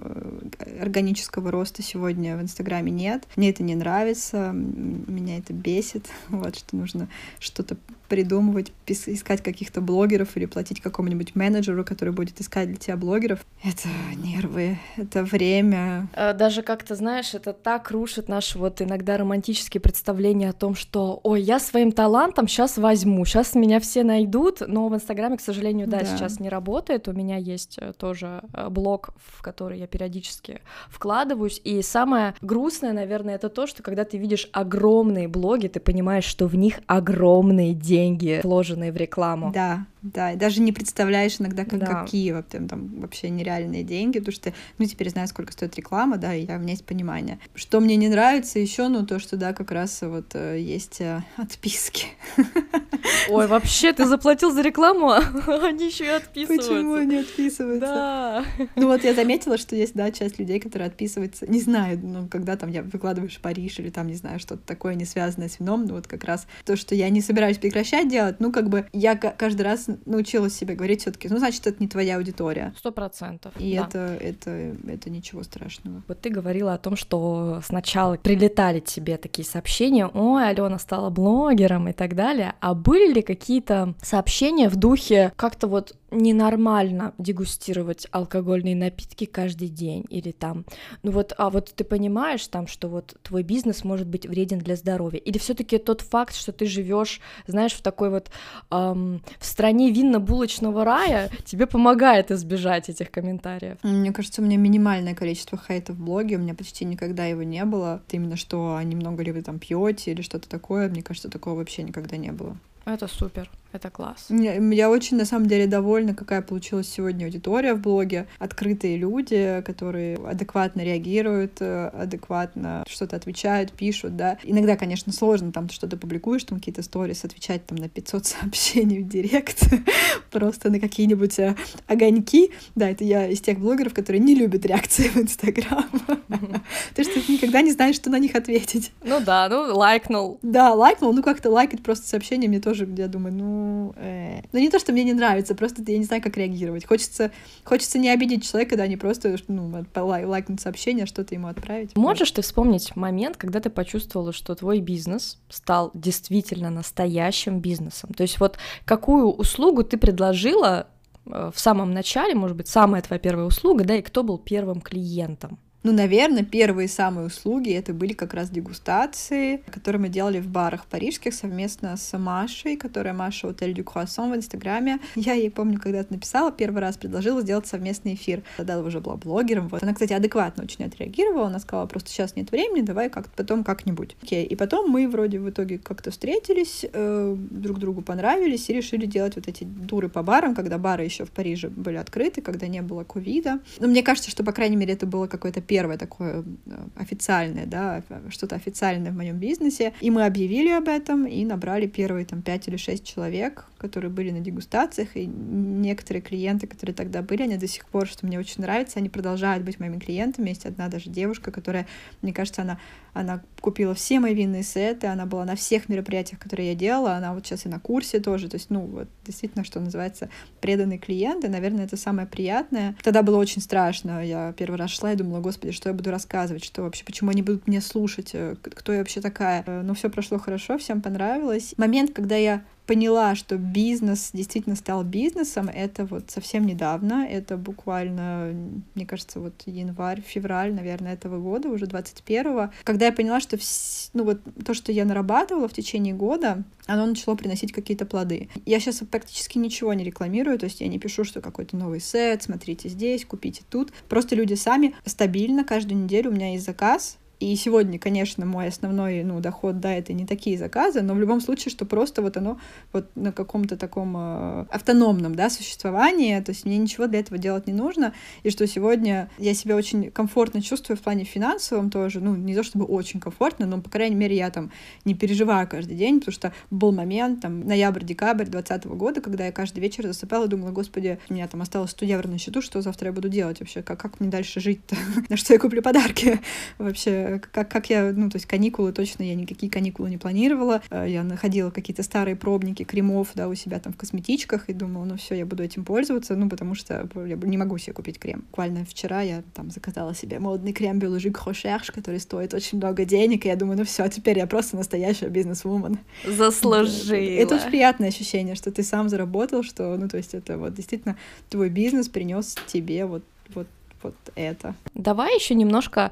[0.59, 3.27] э, органического роста сегодня в Инстаграме нет.
[3.35, 7.07] Мне это не нравится, меня это бесит, вот, что нужно
[7.39, 13.45] что-то придумывать, искать каких-то блогеров или платить какому-нибудь менеджеру, который будет искать для тебя блогеров.
[13.63, 16.07] Это нервы, это время.
[16.13, 21.19] Э, даже как-то, знаешь, это так рушит наши вот иногда романтические представления о том, что,
[21.23, 25.87] ой, я своим талантом сейчас возьму, сейчас меня все найдут, но в Инстаграме, к сожалению,
[25.87, 27.09] да, да, сейчас не работает.
[27.09, 32.93] У меня есть э, тоже э, блог, в который я периодически вкладываюсь, и самое грустное,
[32.93, 37.73] наверное, это то, что когда ты видишь огромные блоги, ты понимаешь, что в них огромные
[37.73, 39.51] деньги деньги, вложенные в рекламу.
[39.53, 42.03] Да, да, и даже не представляешь иногда, как, да.
[42.03, 46.33] какие там, там вообще нереальные деньги, потому что, ну, теперь знаю, сколько стоит реклама, да,
[46.33, 47.39] и у меня есть понимание.
[47.55, 51.23] Что мне не нравится еще, ну, то, что, да, как раз вот э, есть э,
[51.37, 52.07] отписки.
[53.29, 55.21] Ой, вообще, ты заплатил за рекламу, а
[55.63, 56.69] они еще и отписываются.
[56.69, 57.87] Почему они отписываются?
[57.87, 58.45] Да.
[58.75, 62.55] Ну вот я заметила, что есть, да, часть людей, которые отписываются, не знаю, ну, когда
[62.55, 65.95] там я выкладываешь Париж или там, не знаю, что-то такое не связанное с вином, ну,
[65.95, 69.61] вот как раз то, что я не собираюсь прекращать делать, ну, как бы я каждый
[69.63, 72.73] раз научилась себе говорить все-таки, ну, значит, это не твоя аудитория.
[72.77, 73.53] Сто процентов.
[73.59, 73.85] И да.
[73.87, 76.03] это, это, это ничего страшного.
[76.07, 81.87] Вот ты говорила о том, что сначала прилетали тебе такие сообщения, ой, Алена стала блогером
[81.89, 88.75] и так далее, а были ли какие-то сообщения в духе как-то вот ненормально дегустировать алкогольные
[88.75, 90.65] напитки каждый день или там,
[91.03, 94.75] ну вот, а вот ты понимаешь там, что вот твой бизнес может быть вреден для
[94.75, 98.31] здоровья, или все-таки тот факт, что ты живешь, знаешь, в такой вот
[98.71, 103.77] эм, в стране винно-булочного рая, тебе помогает избежать этих комментариев.
[103.83, 107.65] Мне кажется, у меня минимальное количество хейта в блоге, у меня почти никогда его не
[107.65, 108.01] было.
[108.07, 111.83] Это именно что, немного ли вы там пьете или что-то такое, мне кажется, такого вообще
[111.83, 112.57] никогда не было.
[112.85, 113.49] Это супер.
[113.77, 114.25] Это класс.
[114.29, 118.25] Я очень, на самом деле, довольна, какая получилась сегодня аудитория в блоге.
[118.39, 124.39] Открытые люди, которые адекватно реагируют, э, адекватно что-то отвечают, пишут, да.
[124.43, 129.07] Иногда, конечно, сложно, там, что-то публикуешь, там, какие-то сторис, отвечать там на 500 сообщений в
[129.07, 129.61] директ,
[130.31, 132.51] просто на какие-нибудь э, огоньки.
[132.73, 135.85] Да, это я из тех блогеров, которые не любят реакции в Инстаграм.
[136.95, 138.91] Ты что никогда не знаешь, что на них ответить.
[139.03, 140.39] Ну да, ну лайкнул.
[140.41, 144.41] Да, лайкнул, ну как-то лайкать просто сообщение мне тоже, я думаю, ну э.
[144.51, 146.85] ну не то, что мне не нравится, просто я не знаю, как реагировать.
[146.85, 147.31] Хочется,
[147.63, 151.95] хочется не обидеть человека, да, не просто ну, лайкнуть сообщение, что-то ему отправить.
[151.95, 158.13] Можешь ты вспомнить момент, когда ты почувствовала, что твой бизнес стал действительно настоящим бизнесом?
[158.13, 160.87] То есть вот какую услугу ты предложила
[161.25, 164.81] э, в самом начале, может быть, самая твоя первая услуга, да, и кто был первым
[164.81, 165.59] клиентом?
[165.83, 170.85] Ну, наверное, первые самые услуги это были как раз дегустации, которые мы делали в барах
[170.85, 174.99] парижских совместно с Машей, которая Маша Отель Дю Круассон в Инстаграме.
[175.15, 178.43] Я ей, помню, когда-то написала, первый раз предложила сделать совместный эфир.
[178.57, 179.67] Тогда уже была блогером.
[179.69, 179.83] Вот.
[179.83, 181.47] Она, кстати, адекватно очень отреагировала.
[181.47, 184.17] Она сказала, просто сейчас нет времени, давай как-то потом как-нибудь.
[184.21, 184.45] Окей.
[184.45, 189.35] И потом мы вроде в итоге как-то встретились, э, друг другу понравились и решили делать
[189.35, 193.03] вот эти дуры по барам, когда бары еще в Париже были открыты, когда не было
[193.03, 193.59] ковида.
[193.79, 198.03] Но мне кажется, что, по крайней мере, это было какое-то первое такое э, официальное, да,
[198.29, 199.93] что-то официальное в моем бизнесе.
[200.01, 204.31] И мы объявили об этом и набрали первые там пять или шесть человек, которые были
[204.31, 208.61] на дегустациях, и некоторые клиенты, которые тогда были, они до сих пор, что мне очень
[208.61, 210.49] нравится, они продолжают быть моими клиентами.
[210.49, 211.85] Есть одна даже девушка, которая,
[212.21, 212.79] мне кажется, она,
[213.19, 217.33] она купила все мои винные сеты, она была на всех мероприятиях, которые я делала, она
[217.33, 220.29] вот сейчас и на курсе тоже, то есть, ну, вот действительно, что называется,
[220.61, 222.95] преданный клиент, и, наверное, это самое приятное.
[223.03, 226.63] Тогда было очень страшно, я первый раз шла и думала, господи, что я буду рассказывать,
[226.63, 229.63] что вообще, почему они будут меня слушать, э, кто я вообще такая.
[229.65, 231.73] Э, но все прошло хорошо, всем понравилось.
[231.77, 238.53] Момент, когда я поняла, что бизнес действительно стал бизнесом, это вот совсем недавно, это буквально,
[238.95, 244.09] мне кажется, вот январь, февраль, наверное, этого года, уже 21-го, когда я поняла, что вс...
[244.13, 248.49] ну вот то, что я нарабатывала в течение года, оно начало приносить какие-то плоды.
[248.65, 252.43] Я сейчас практически ничего не рекламирую, то есть я не пишу, что какой-то новый сет,
[252.43, 253.91] смотрите здесь, купите тут.
[254.07, 259.23] Просто люди сами стабильно каждую неделю у меня есть заказ, и сегодня, конечно, мой основной
[259.23, 262.59] ну, доход, да, это не такие заказы, но в любом случае, что просто вот оно
[262.93, 267.67] вот на каком-то таком э, автономном, да, существовании, то есть мне ничего для этого делать
[267.67, 272.35] не нужно, и что сегодня я себя очень комфортно чувствую в плане финансовом тоже, ну,
[272.35, 274.71] не то чтобы очень комфортно, но, по крайней мере, я там
[275.05, 279.79] не переживаю каждый день, потому что был момент, там, ноябрь-декабрь 2020 года, когда я каждый
[279.79, 283.07] вечер засыпала и думала, господи, у меня там осталось 100 евро на счету, что завтра
[283.07, 284.95] я буду делать вообще, как, как мне дальше жить-то,
[285.29, 286.39] на что я куплю подарки?
[286.79, 290.81] Вообще, как, как я, ну, то есть каникулы точно, я никакие каникулы не планировала.
[290.89, 295.05] Э, я находила какие-то старые пробники кремов, да, у себя там в косметичках и думала,
[295.05, 298.45] ну все, я буду этим пользоваться, ну, потому что я не могу себе купить крем.
[298.49, 303.45] Буквально вчера я там заказала себе модный крем Biologique Recherche, который стоит очень много денег,
[303.45, 305.99] и я думаю, ну все, теперь я просто настоящая бизнес-вумен.
[306.25, 307.17] Заслужила.
[307.17, 311.17] Это очень приятное ощущение, что ты сам заработал, что, ну, то есть это вот действительно
[311.49, 313.67] твой бизнес принес тебе вот вот
[314.03, 314.75] вот это.
[314.93, 316.11] Давай еще немножко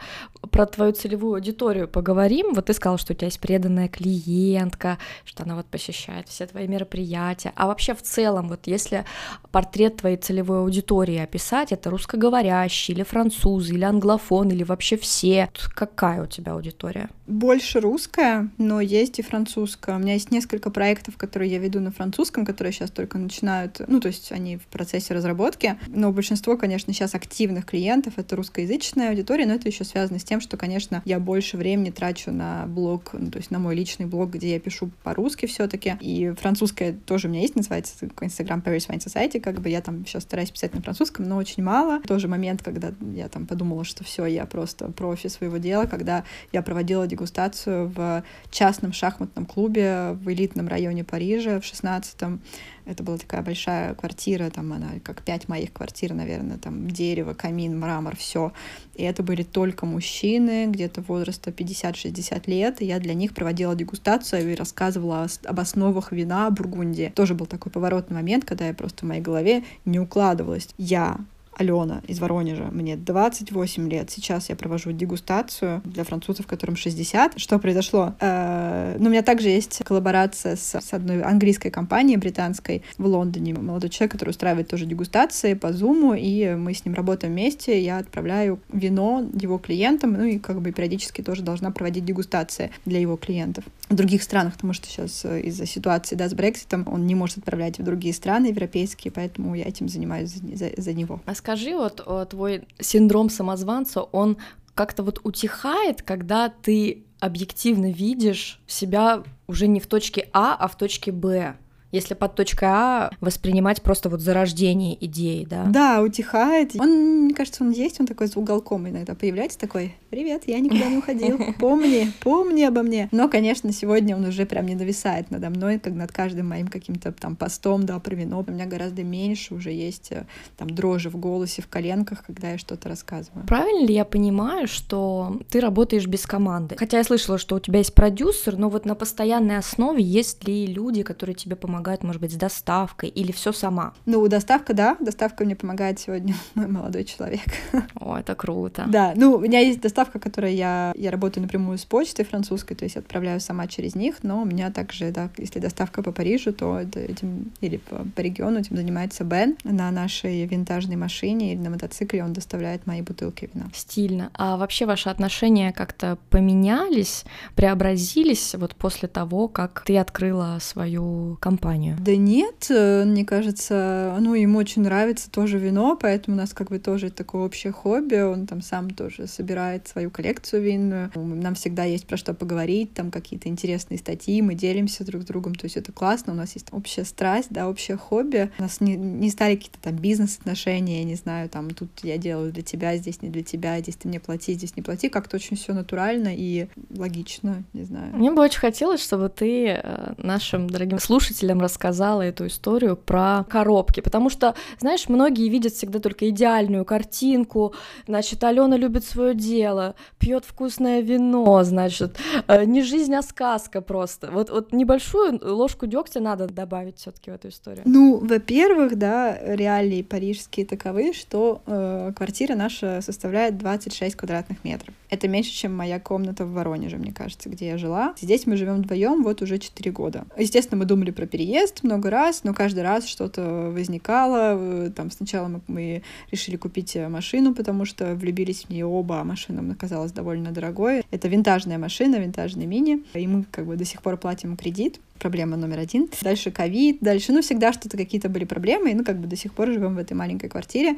[0.52, 2.54] про твою целевую аудиторию поговорим.
[2.54, 6.68] Вот ты сказала, что у тебя есть преданная клиентка, что она вот посещает все твои
[6.68, 7.52] мероприятия.
[7.56, 9.06] А вообще в целом, вот если
[9.52, 15.50] портрет твоей целевой аудитории описать, это русскоговорящие, или французы, или англофон, или вообще все.
[15.74, 17.10] Какая у тебя аудитория?
[17.28, 19.96] Больше русская, но есть и французская.
[19.96, 24.00] У меня есть несколько проектов, которые я веду на французском, которые сейчас только начинают, ну,
[24.00, 27.75] то есть они в процессе разработки, но большинство, конечно, сейчас активных клиентов—
[28.18, 32.32] это русскоязычная аудитория, но это еще связано с тем, что, конечно, я больше времени трачу
[32.32, 35.96] на блог, ну, то есть на мой личный блог, где я пишу по-русски все таки
[36.00, 40.06] И французская тоже у меня есть, называется Instagram Paris Wine Society, как бы я там
[40.06, 42.02] сейчас стараюсь писать на французском, но очень мало.
[42.02, 46.62] Тоже момент, когда я там подумала, что все, я просто профи своего дела, когда я
[46.62, 52.42] проводила дегустацию в частном шахматном клубе в элитном районе Парижа в 16-м
[52.86, 57.80] это была такая большая квартира, там она как пять моих квартир, наверное, там дерево, камин,
[57.80, 58.54] мрамор, все.
[58.96, 62.82] И это были только мужчины, где-то возраста 50-60 лет.
[62.82, 67.12] И я для них проводила дегустацию и рассказывала об основах вина Бургундии.
[67.16, 70.70] Тоже был такой поворотный момент, когда я просто в моей голове не укладывалась.
[70.78, 71.18] Я
[71.56, 74.10] Алена из Воронежа, мне 28 лет.
[74.12, 77.40] Сейчас я провожу дегустацию для французов, которым 60.
[77.40, 78.14] Что произошло?
[78.20, 83.54] Э, ну, у меня также есть коллаборация с, с одной английской компанией британской в Лондоне.
[83.54, 87.82] Молодой человек, который устраивает тоже дегустации по Зуму, и мы с ним работаем вместе.
[87.82, 93.00] Я отправляю вино его клиентам, ну и как бы периодически тоже должна проводить дегустации для
[93.00, 93.64] его клиентов.
[93.90, 97.38] В других странах, потому что сейчас э, из-за ситуации да, с Брекситом он не может
[97.38, 101.22] отправлять в другие страны европейские, поэтому я этим занимаюсь за, за, за него.
[101.26, 104.38] А скажи, вот твой синдром самозванца, он
[104.74, 110.76] как-то вот утихает, когда ты объективно видишь себя уже не в точке А, а в
[110.76, 111.56] точке Б.
[111.96, 115.66] Если под точкой А воспринимать просто вот зарождение идеи, да?
[115.66, 116.76] Да, утихает.
[116.80, 120.88] Он, мне кажется, он есть, он такой с уголком иногда появляется, такой, привет, я никуда
[120.88, 123.08] не уходил, помни, помни обо мне.
[123.12, 127.12] Но, конечно, сегодня он уже прям не нависает надо мной, как над каждым моим каким-то
[127.12, 128.44] там постом, да, про вино.
[128.46, 130.26] У меня гораздо меньше уже есть э,
[130.58, 133.46] там дрожи в голосе, в коленках, когда я что-то рассказываю.
[133.48, 136.76] Правильно ли я понимаю, что ты работаешь без команды?
[136.78, 140.66] Хотя я слышала, что у тебя есть продюсер, но вот на постоянной основе есть ли
[140.68, 143.94] люди, которые тебе помогают, может быть, с доставкой или все сама?
[144.06, 147.46] Ну, доставка, да, доставка мне помогает сегодня мой молодой человек.
[147.96, 148.86] О, это круто.
[148.88, 152.86] Да, ну, у меня есть доставка, которая я, я работаю напрямую с почтой французской, то
[152.86, 156.80] есть отправляю сама через них, но у меня также, да, если доставка по Парижу, то
[156.80, 162.24] этим, или по, по региону этим занимается Бен на нашей винтажной машине или на мотоцикле
[162.24, 163.70] он доставляет мои бутылки вина.
[163.74, 164.30] Стильно.
[164.34, 171.65] А вообще ваши отношения как-то поменялись, преобразились вот после того, как ты открыла свою компанию?
[172.00, 176.70] Да нет, э, мне кажется, ну, ему очень нравится тоже вино, поэтому у нас как
[176.70, 181.84] бы тоже такое общее хобби, он там сам тоже собирает свою коллекцию винную, нам всегда
[181.84, 185.78] есть про что поговорить, там какие-то интересные статьи, мы делимся друг с другом, то есть
[185.78, 189.56] это классно, у нас есть общая страсть, да, общее хобби, у нас не, не стали
[189.56, 193.44] какие-то там бизнес-отношения, я не знаю, там тут я делаю для тебя, здесь не для
[193.44, 197.84] тебя, здесь ты мне плати, здесь не плати, как-то очень все натурально и логично, не
[197.84, 198.16] знаю.
[198.16, 204.02] Мне бы очень хотелось, чтобы ты э, нашим дорогим слушателям рассказала эту историю про коробки,
[204.02, 207.74] потому что, знаешь, многие видят всегда только идеальную картинку,
[208.08, 214.30] значит, Алена любит свое дело, пьет вкусное вино, значит, э, не жизнь, а сказка просто.
[214.32, 217.84] Вот, вот небольшую ложку дегтя надо добавить все-таки в эту историю.
[217.86, 224.94] Ну, во-первых, да, реалии парижские таковы, что э, квартира наша составляет 26 квадратных метров.
[225.10, 228.14] Это меньше, чем моя комната в Воронеже, мне кажется, где я жила.
[228.20, 230.26] Здесь мы живем вдвоем вот уже 4 года.
[230.38, 231.45] Естественно, мы думали про переезд
[231.84, 234.90] много раз, но каждый раз что-то возникало.
[234.92, 239.72] Там сначала мы, мы решили купить машину, потому что влюбились в нее оба, а машина
[239.72, 241.04] оказалась довольно дорогой.
[241.12, 245.58] Это винтажная машина, винтажный мини, и мы как бы до сих пор платим кредит проблема
[245.58, 246.10] номер один.
[246.22, 249.54] Дальше ковид, дальше, ну, всегда что-то какие-то были проблемы, и, ну, как бы до сих
[249.54, 250.98] пор живем в этой маленькой квартире.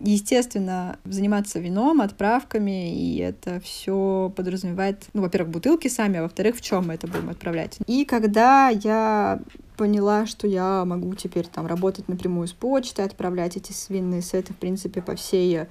[0.00, 6.60] Естественно, заниматься вином, отправками, и это все подразумевает, ну, во-первых, бутылки сами, а во-вторых, в
[6.60, 7.78] чем мы это будем отправлять.
[7.86, 9.40] И когда я
[9.78, 14.56] поняла, что я могу теперь там работать напрямую с почтой, отправлять эти свинные сеты, в
[14.56, 15.66] принципе, по всей э,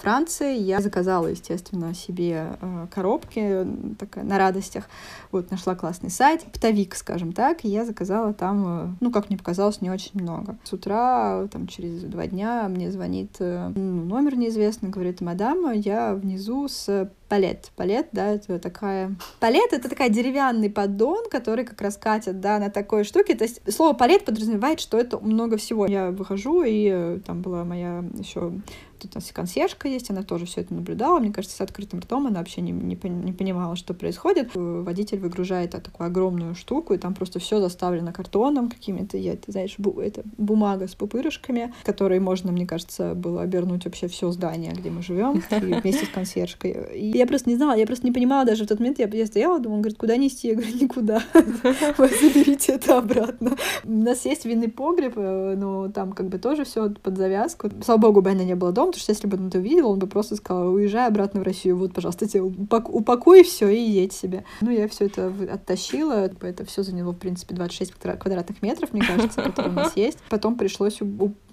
[0.00, 0.56] Франции.
[0.56, 3.66] Я заказала, естественно, себе э, коробки
[3.98, 4.88] так, на радостях.
[5.32, 9.38] Вот, нашла классный сайт, Птовик, скажем так, и я заказала там, э, ну, как мне
[9.38, 10.56] показалось, не очень много.
[10.64, 16.14] С утра, там, через два дня мне звонит э, ну, номер неизвестный, говорит, мадам, я
[16.14, 17.70] внизу с палет.
[17.76, 19.14] Палет, да, это такая...
[19.40, 23.34] Палет— это такая деревянный поддон, который как раз катят, да, на такой штуке.
[23.34, 25.86] То есть слово палет подразумевает, что это много всего.
[25.86, 28.52] Я выхожу, и э, там была моя еще
[28.98, 31.18] Тут у нас консьержка есть, она тоже все это наблюдала.
[31.18, 34.50] Мне кажется, с открытым ртом она вообще не, не, не понимала, что происходит.
[34.54, 39.74] Водитель выгружает такую огромную штуку, и там просто все заставлено картоном какими-то, я, ты знаешь,
[39.78, 44.90] бу это бумага с пупырышками, которые можно, мне кажется, было обернуть вообще все здание, где
[44.90, 46.76] мы живем, вместе с консьержкой.
[46.94, 49.26] И я просто не знала, я просто не понимала даже в тот момент, я, я
[49.26, 50.48] стояла, думала, говорит, куда нести?
[50.48, 51.22] Я говорю, никуда.
[51.98, 53.56] Вы заберите это обратно.
[53.84, 57.70] У нас есть винный погреб, э, но там как бы тоже все под завязку.
[57.84, 60.06] Слава богу, Бена не было дома, потому что если бы он это увидел, он бы
[60.06, 64.44] просто сказал, уезжай обратно в Россию, вот, пожалуйста, тебе упакуй все и едь себе.
[64.60, 69.42] Ну, я все это оттащила, это все заняло, в принципе, 26 квадратных метров, мне кажется,
[69.42, 70.18] которые у нас есть.
[70.30, 71.00] Потом пришлось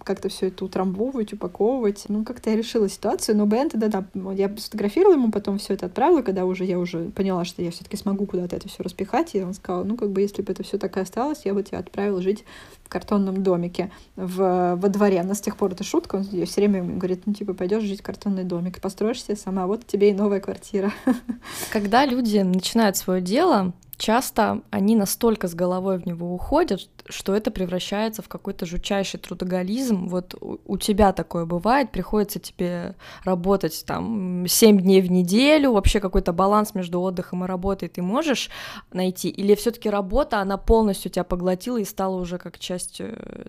[0.04, 2.06] как-то все это утрамбовывать, упаковывать.
[2.08, 5.86] Ну, как-то я решила ситуацию, но Бен да, да, я сфотографировала ему, потом все это
[5.86, 9.44] отправила, когда уже я уже поняла, что я все-таки смогу куда-то это все распихать, и
[9.44, 11.80] он сказал, ну, как бы, если бы это все так и осталось, я бы тебя
[11.80, 12.44] отправила жить
[12.84, 15.22] в картонном домике в, во дворе.
[15.22, 18.02] У нас с тех пор это шутка, он все время говорит, ну, типа, пойдешь жить
[18.02, 20.92] в картонный домик, построишь себе сама, вот тебе и новая квартира.
[21.72, 27.52] Когда люди начинают свое дело, часто они настолько с головой в него уходят, что это
[27.52, 30.08] превращается в какой-то жутчайший трудоголизм.
[30.08, 36.34] Вот у, тебя такое бывает, приходится тебе работать там 7 дней в неделю, вообще какой-то
[36.34, 38.50] баланс между отдыхом и работой ты можешь
[38.92, 43.02] найти, или все таки работа, она полностью тебя поглотила и стала уже как часть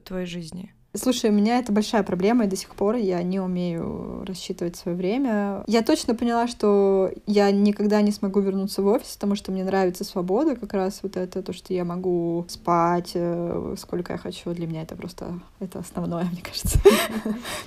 [0.05, 0.73] твоей жизни?
[0.97, 4.97] Слушай, у меня это большая проблема, и до сих пор я не умею рассчитывать свое
[4.97, 5.65] время.
[5.67, 10.05] Я точно поняла, что я никогда не смогу вернуться в офис, потому что мне нравится
[10.05, 14.55] свобода, как раз вот это, то, что я могу спать э, сколько я хочу.
[14.55, 16.79] Для меня это просто это основное, мне кажется.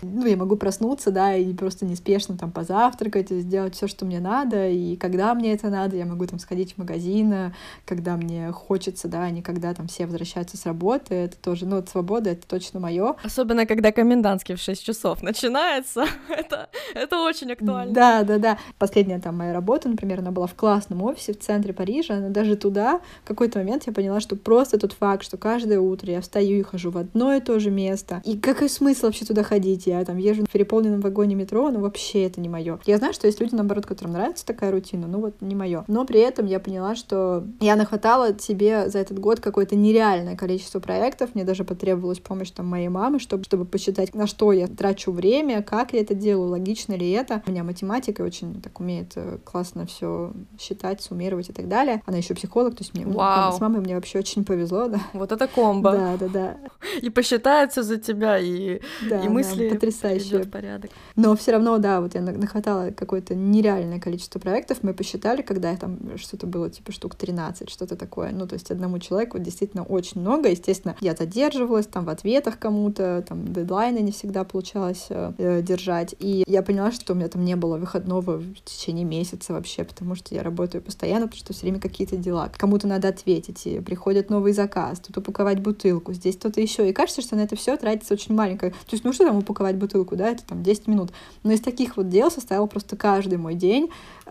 [0.01, 4.69] Ну, я могу проснуться, да, и просто неспешно там позавтракать, сделать все, что мне надо,
[4.69, 9.23] и когда мне это надо, я могу там сходить в магазин, когда мне хочется, да,
[9.23, 11.13] а не когда там все возвращаются с работы.
[11.13, 13.16] Это тоже, ну, свобода— это точно мое.
[13.23, 16.05] Особенно, когда комендантский в 6 часов начинается.
[16.29, 17.93] это, это очень актуально.
[17.93, 18.57] Да, да, да.
[18.77, 22.55] Последняя там моя работа, например, она была в классном офисе в центре Парижа, но даже
[22.55, 26.59] туда в какой-то момент я поняла, что просто тот факт, что каждое утро я встаю
[26.59, 29.87] и хожу в одно и то же место, и какой смысл вообще туда ходить?
[29.87, 32.79] Я там езжу в переполненном вагоне метро, ну вообще это не мое.
[32.85, 35.83] Я знаю, что есть люди, наоборот, которым нравится такая рутина, ну вот не мое.
[35.87, 40.79] Но при этом я поняла, что я нахватала себе за этот год какое-то нереальное количество
[40.79, 41.31] проектов.
[41.33, 45.61] Мне даже потребовалась помощь там моей мамы, чтобы, чтобы посчитать, на что я трачу время,
[45.61, 47.41] как я это делаю, логично ли это.
[47.47, 52.01] У меня математика очень так умеет э, классно все считать, суммировать и так далее.
[52.05, 53.51] Она еще психолог, то есть мне Вау.
[53.51, 54.99] с мамой мне вообще очень повезло, да.
[55.13, 55.91] Вот это комбо.
[55.91, 56.57] Да, да, да.
[57.01, 60.91] И посчитается за тебя, и, да, и мысли в порядок.
[61.15, 64.79] Но все равно, да, вот я нахватала какое-то нереальное количество проектов.
[64.81, 68.31] Мы посчитали, когда я там что-то было типа штук 13, что-то такое.
[68.31, 70.49] Ну, то есть одному человеку действительно очень много.
[70.49, 76.15] Естественно, я задерживалась там в ответах кому-то, там дедлайны не всегда получалось э, держать.
[76.19, 80.15] И я поняла, что у меня там не было выходного в течение месяца вообще, потому
[80.15, 82.49] что я работаю постоянно, потому что все время какие-то дела.
[82.55, 86.89] Кому-то надо ответить, и приходит новый заказ, тут упаковать бутылку, здесь кто-то еще.
[86.89, 88.71] И кажется, что на это все тратится очень маленькое.
[88.71, 91.11] То есть, ну что там упаковать бутылку, да, это там 10 минут.
[91.43, 93.89] Но из таких вот дел состоял просто каждый мой день.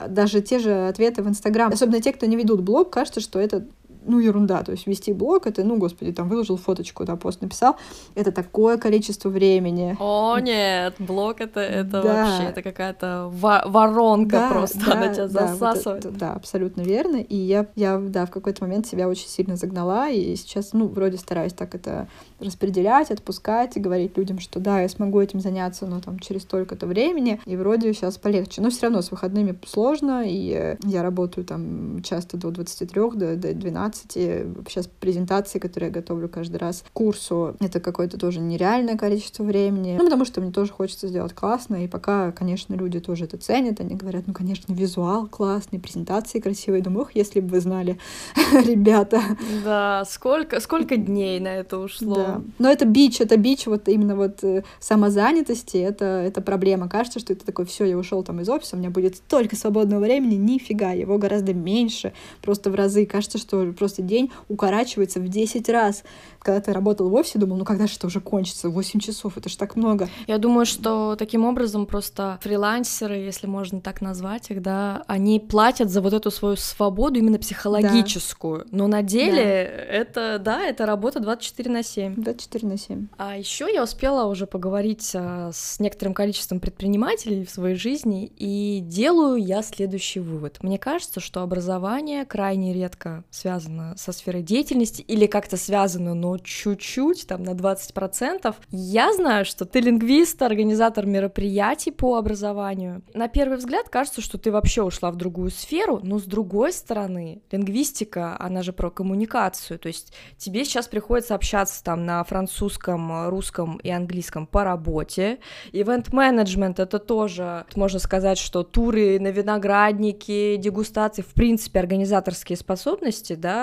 [0.09, 1.73] Даже те же ответы в Инстаграм.
[1.73, 3.67] Особенно те, кто не ведут блог, кажется, что это
[4.07, 4.63] ну, ерунда.
[4.63, 7.77] То есть вести блог, это, ну, господи, там выложил фоточку, да, пост написал,
[8.15, 9.97] это такое количество времени.
[10.01, 12.03] О, нет, блог это, это да.
[12.03, 16.05] вообще, это какая-то воронка да, просто, да, она тебя да, засасывает.
[16.05, 17.17] Вот это, да, абсолютно верно.
[17.17, 21.19] И я, я, да, в какой-то момент себя очень сильно загнала, и сейчас, ну, вроде
[21.19, 22.09] стараюсь так это
[22.41, 26.87] распределять, отпускать и говорить людям, что да, я смогу этим заняться, но там через столько-то
[26.87, 28.61] времени, и вроде сейчас полегче.
[28.61, 33.55] Но все равно с выходными сложно, и я работаю там часто до 23, до, до
[33.55, 39.43] 12, Сейчас презентации, которые я готовлю каждый раз к курсу, это какое-то тоже нереальное количество
[39.45, 39.97] времени.
[39.99, 43.81] Ну, потому что мне тоже хочется сделать классно, и пока, конечно, люди тоже это ценят,
[43.81, 46.83] они говорят, ну, конечно, визуал классный, презентации красивые.
[46.83, 47.99] Думаю, ох, если бы вы знали,
[48.53, 49.23] ребята.
[49.65, 52.15] Да, сколько, сколько дней на это ушло.
[52.15, 52.43] Да.
[52.59, 56.89] Но это бич, это бич вот именно вот э, самозанятости, это, это проблема.
[56.89, 60.01] Кажется, что это такой, все, я ушел там из офиса, у меня будет столько свободного
[60.01, 63.07] времени, нифига, его гораздо меньше, просто в разы.
[63.07, 66.05] Кажется, что просто день укорачивается в 10 раз.
[66.41, 68.69] Когда ты работал в офисе, думал, ну когда же это уже кончится?
[68.69, 70.09] 8 часов, это ж так много.
[70.27, 75.91] Я думаю, что таким образом просто фрилансеры, если можно так назвать их, да, они платят
[75.91, 78.59] за вот эту свою свободу именно психологическую.
[78.59, 78.65] Да.
[78.71, 79.95] Но на деле да.
[79.97, 82.15] это, да, это работа 24 на 7.
[82.17, 83.09] 24 на 7.
[83.19, 88.81] А еще я успела уже поговорить а, с некоторым количеством предпринимателей в своей жизни, и
[88.81, 90.59] делаю я следующий вывод.
[90.63, 96.39] Мне кажется, что образование крайне редко связано связано со сферой деятельности или как-то связано, но
[96.39, 98.55] чуть-чуть, там, на 20%.
[98.71, 103.03] Я знаю, что ты лингвист, организатор мероприятий по образованию.
[103.15, 107.43] На первый взгляд кажется, что ты вообще ушла в другую сферу, но с другой стороны,
[107.51, 113.77] лингвистика, она же про коммуникацию, то есть тебе сейчас приходится общаться там на французском, русском
[113.79, 115.39] и английском по работе.
[115.73, 123.56] Ивент-менеджмент— это тоже, можно сказать, что туры на виноградники, дегустации, в принципе, организаторские способности, да,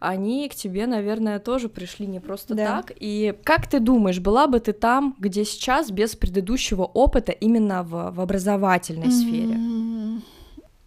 [0.00, 2.66] они к тебе, наверное, тоже пришли не просто да.
[2.66, 2.92] так.
[2.98, 8.10] И как ты думаешь, была бы ты там, где сейчас, без предыдущего опыта именно в,
[8.12, 9.10] в образовательной mm-hmm.
[9.10, 9.56] сфере?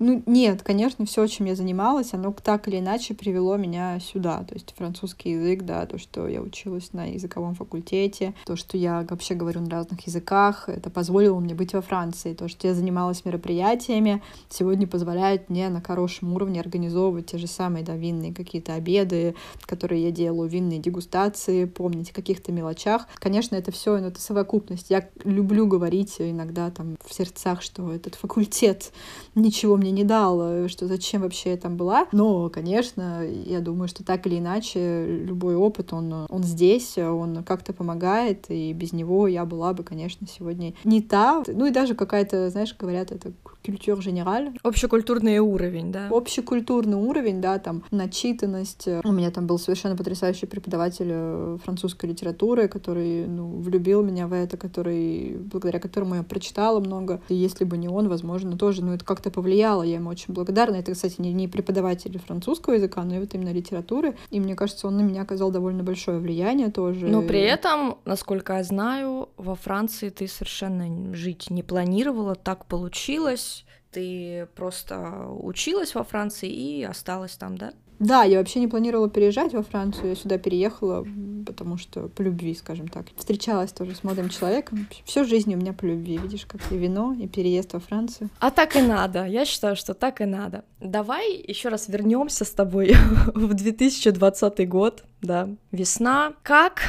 [0.04, 4.44] Ну, нет, конечно, все, чем я занималась, оно так или иначе привело меня сюда.
[4.46, 9.06] То есть французский язык, да, то, что я училась на языковом факультете, то, что я
[9.08, 12.34] вообще говорю на разных языках, это позволило мне быть во Франции.
[12.34, 17.86] То, что я занималась мероприятиями, сегодня позволяет мне на хорошем уровне организовывать те же самые,
[17.86, 19.36] да, винные какие-то обеды,
[19.68, 23.06] которые я делаю, винные дегустации, помнить о каких-то мелочах.
[23.20, 24.90] Конечно, это все, ну, это совокупность.
[24.90, 28.92] Я люблю говорить иногда там в сердцах, что этот факультет
[29.36, 32.08] ничего мне не дал, э, что зачем вообще я там была.
[32.12, 37.74] Но, конечно, я думаю, что так или иначе любой опыт, он, он здесь, он как-то
[37.74, 41.44] помогает, и без него я была бы, конечно, сегодня не та.
[41.48, 43.32] Ну и даже какая-то, знаешь, говорят, это
[43.64, 44.52] культур генераль.
[44.64, 46.08] Общекультурный уровень, да?
[46.10, 48.88] Общекультурный уровень, да, там, начитанность.
[49.04, 54.34] У меня там был совершенно потрясающий преподаватель э, французской литературы, который, ну, влюбил меня в
[54.34, 57.22] это, который, благодаря которому я прочитала много.
[57.30, 59.84] И если бы не он, возможно, тоже, ну, это как-то повлияло.
[59.84, 60.76] Я ему очень благодарна.
[60.76, 64.16] Это, кстати, не, не преподаватель французского языка, но и вот именно литературы.
[64.30, 67.08] И мне кажется, он на меня оказал довольно большое влияние тоже.
[67.08, 73.51] Но при этом, насколько я знаю, во Франции ты совершенно жить не планировала, так получилось.
[73.92, 77.74] Ты просто училась во Франции и осталась там, да?
[78.02, 80.10] Да, я вообще не планировала переезжать во Францию.
[80.10, 81.06] Я сюда переехала,
[81.46, 83.06] потому что по любви, скажем так.
[83.16, 84.88] Встречалась тоже с молодым человеком.
[85.06, 86.18] Всю жизнь у меня по любви.
[86.18, 88.32] Видишь, как и вино, и переезд во Францию.
[88.40, 89.28] А так и надо.
[89.28, 90.66] Я считаю, что так и надо.
[90.80, 92.96] Давай еще раз вернемся с тобой
[93.36, 96.34] в 2020 год, да, весна.
[96.42, 96.82] Как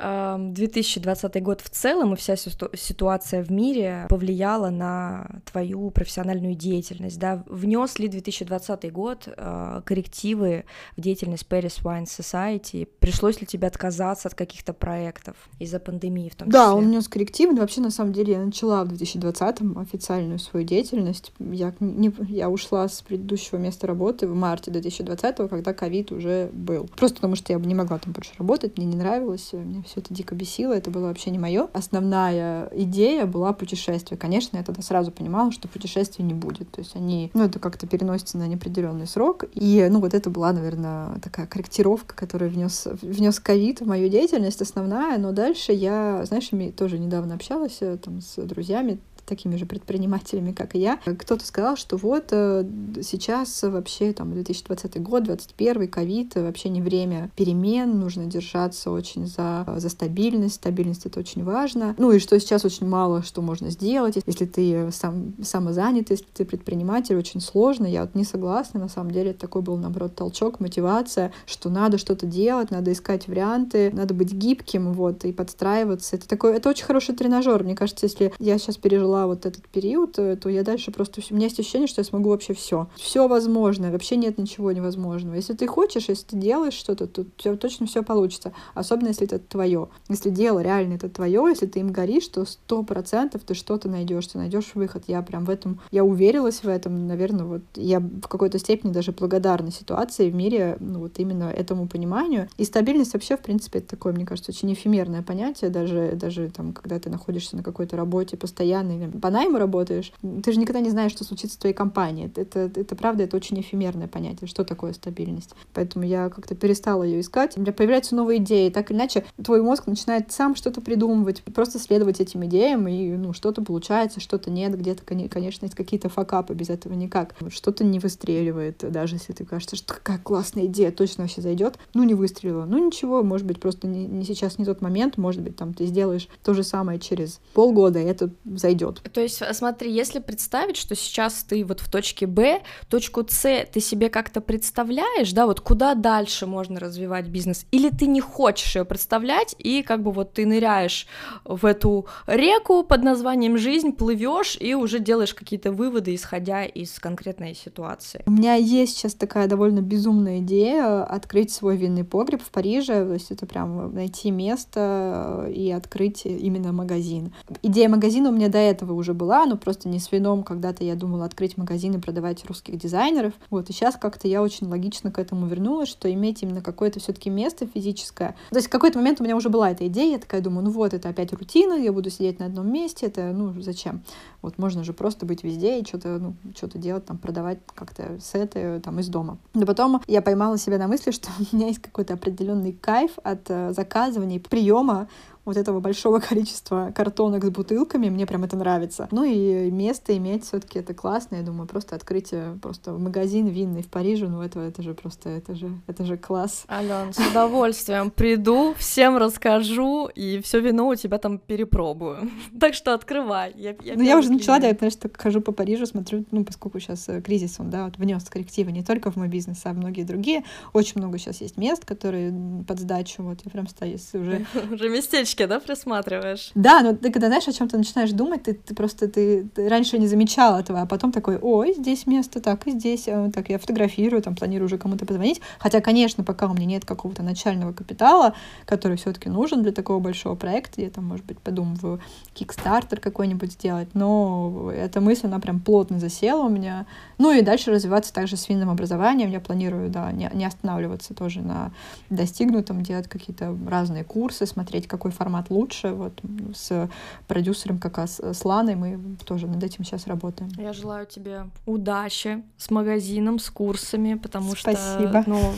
[0.00, 7.44] 2020 год в целом и вся ситуация в мире повлияла на твою профессиональную деятельность, да?
[7.46, 10.64] Внес ли 2020 год э, коррективы
[10.96, 12.88] в деятельность Paris Wine Society?
[12.98, 16.60] Пришлось ли тебе отказаться от каких-то проектов из-за пандемии в том числе?
[16.60, 20.66] Да, он внес коррективы, но вообще на самом деле я начала в 2020 официальную свою
[20.66, 21.32] деятельность.
[21.38, 26.88] Я, не, я ушла с предыдущего места работы в марте 2020, когда ковид уже был.
[26.96, 30.00] Просто потому что я бы не могла там больше работать, мне не нравилось, мне все
[30.00, 31.68] это дико бесило, это было вообще не мое.
[31.72, 34.16] Основная идея была путешествие.
[34.16, 36.70] Конечно, я тогда сразу понимала, что путешествий не будет.
[36.70, 39.44] То есть они, ну, это как-то переносится на неопределенный срок.
[39.52, 44.62] И, ну, вот это была, наверное, такая корректировка, которую внес, внес ковид в мою деятельность
[44.62, 45.18] основная.
[45.18, 49.00] Но дальше я, знаешь, тоже недавно общалась э, там с друзьями,
[49.30, 50.98] такими же предпринимателями, как и я.
[51.04, 52.64] Кто-то сказал, что вот э,
[53.00, 59.66] сейчас вообще там 2020 год, 2021, ковид, вообще не время перемен, нужно держаться очень за,
[59.76, 61.94] за стабильность, стабильность это очень важно.
[61.96, 66.44] Ну и что сейчас очень мало что можно сделать, если ты сам, самозанят, если ты
[66.44, 67.86] предприниматель, очень сложно.
[67.86, 72.26] Я вот не согласна, на самом деле такой был, наоборот, толчок, мотивация, что надо что-то
[72.26, 76.16] делать, надо искать варианты, надо быть гибким, вот, и подстраиваться.
[76.16, 77.62] Это такой, это очень хороший тренажер.
[77.62, 81.20] Мне кажется, если я сейчас пережила пережила вот этот период, э, то я дальше просто...
[81.30, 82.88] У меня есть ощущение, что я смогу вообще все.
[82.96, 85.34] Все возможно, вообще нет ничего невозможного.
[85.34, 88.52] Если ты хочешь, если ты делаешь что-то, то у тебя точно все получится.
[88.74, 89.88] Особенно, если это твое.
[90.08, 94.26] Если дело реально это твое, если ты им горишь, то сто процентов ты что-то найдешь,
[94.26, 95.04] ты найдешь выход.
[95.06, 99.12] Я прям в этом, я уверилась в этом, наверное, вот я в какой-то степени даже
[99.12, 102.48] благодарна ситуации в мире, ну вот именно этому пониманию.
[102.58, 106.72] И стабильность вообще, в принципе, это такое, мне кажется, очень эфемерное понятие, даже, даже там,
[106.72, 110.90] когда ты находишься на какой-то работе постоянно или по найму работаешь, ты же никогда не
[110.90, 112.26] знаешь, что случится в твоей компании.
[112.26, 115.54] Это, это, это правда, это очень эфемерное понятие, что такое стабильность.
[115.74, 117.56] Поэтому я как-то перестала ее искать.
[117.56, 118.70] У меня появляются новые идеи.
[118.70, 123.32] Так или иначе, твой мозг начинает сам что-то придумывать, просто следовать этим идеям, и ну,
[123.32, 124.78] что-то получается, что-то нет.
[124.78, 127.34] Где-то, конечно, есть какие-то факапы, без этого никак.
[127.50, 131.78] Что-то не выстреливает, даже если ты кажется, что какая классная идея, точно вообще зайдет.
[131.94, 132.64] Ну, не выстрелила.
[132.64, 135.86] Ну, ничего, может быть, просто не, не сейчас не тот момент, может быть, там ты
[135.86, 138.89] сделаешь то же самое через полгода, и это зайдет.
[138.98, 143.66] То есть, а, смотри, если представить, что сейчас ты вот в точке Б, точку С
[143.72, 148.76] ты себе как-то представляешь, да, вот куда дальше можно развивать бизнес, или ты не хочешь
[148.76, 151.06] ее представлять, и как бы вот ты ныряешь
[151.44, 157.54] в эту реку под названием жизнь, плывешь и уже делаешь какие-то выводы, исходя из конкретной
[157.54, 158.22] ситуации.
[158.26, 163.12] У меня есть сейчас такая довольно безумная идея открыть свой винный погреб в Париже, то
[163.12, 167.32] есть это прям найти место и открыть именно магазин.
[167.62, 170.42] Идея магазина у меня до этого уже была, но просто не с вином.
[170.42, 173.32] Когда-то я думала открыть магазин и продавать русских дизайнеров.
[173.50, 177.12] Вот, и сейчас как-то я очень логично к этому вернулась, что иметь именно какое-то все
[177.12, 178.34] таки место физическое.
[178.50, 180.70] То есть в какой-то момент у меня уже была эта идея, я такая думаю, ну
[180.70, 184.02] вот, это опять рутина, я буду сидеть на одном месте, это, ну, зачем?
[184.42, 188.80] Вот можно же просто быть везде и что-то, ну, что-то делать, там, продавать как-то сеты
[188.80, 189.38] там из дома.
[189.54, 193.50] Но потом я поймала себя на мысли, что у меня есть какой-то определенный кайф от
[193.50, 195.08] э, заказывания, приема
[195.44, 199.08] вот этого большого количества картонок с бутылками, мне прям это нравится.
[199.10, 203.82] Ну и место иметь все таки это классно, я думаю, просто открытие просто магазин винный
[203.82, 206.64] в Париже, ну это, это же просто, это же, это же класс.
[206.68, 212.30] Ален, с удовольствием приду, всем расскажу, и все вино у тебя там перепробую.
[212.58, 213.52] Так что открывай.
[213.56, 216.80] Я, я ну, я уже начала, да, потому что хожу по Парижу, смотрю, ну, поскольку
[216.80, 220.04] сейчас э, кризис, он, да, вот внес коррективы не только в мой бизнес, а многие
[220.04, 220.44] другие.
[220.72, 222.32] Очень много сейчас есть мест, которые
[222.66, 224.46] под сдачу, вот я прям стою уже...
[224.70, 226.50] Уже местечки да, присматриваешь?
[226.54, 229.68] Да, но ты когда, знаешь, о чем ты начинаешь думать, ты, ты просто ты, ты
[229.68, 233.50] раньше не замечал этого, а потом такой, ой, здесь место, так и здесь, э, так
[233.50, 235.40] я фотографирую, там планирую уже кому-то позвонить.
[235.58, 240.34] Хотя, конечно, пока у меня нет какого-то начального капитала, который все-таки нужен для такого большого
[240.34, 242.00] проекта, я там, может быть, подумываю
[242.34, 246.86] Kickstarter какой-нибудь сделать, но вино, эта мысль, она прям плотно засела у меня.
[247.18, 249.30] Ну и дальше развиваться также с винным образованием.
[249.30, 251.72] Я планирую, да, не, не останавливаться тоже на
[252.08, 255.90] достигнутом, делать какие-то разные курсы, смотреть, какой формат лучше.
[255.90, 256.20] Вот
[256.54, 256.88] с
[257.26, 260.50] продюсером как раз с Ланой мы тоже над этим сейчас работаем.
[260.56, 265.22] Я желаю тебе удачи с магазином, с курсами, потому Спасибо.
[265.22, 265.52] что ну,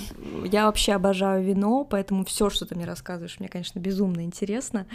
[0.45, 4.87] я вообще обожаю вино, поэтому все, что ты мне рассказываешь, мне, конечно, безумно интересно.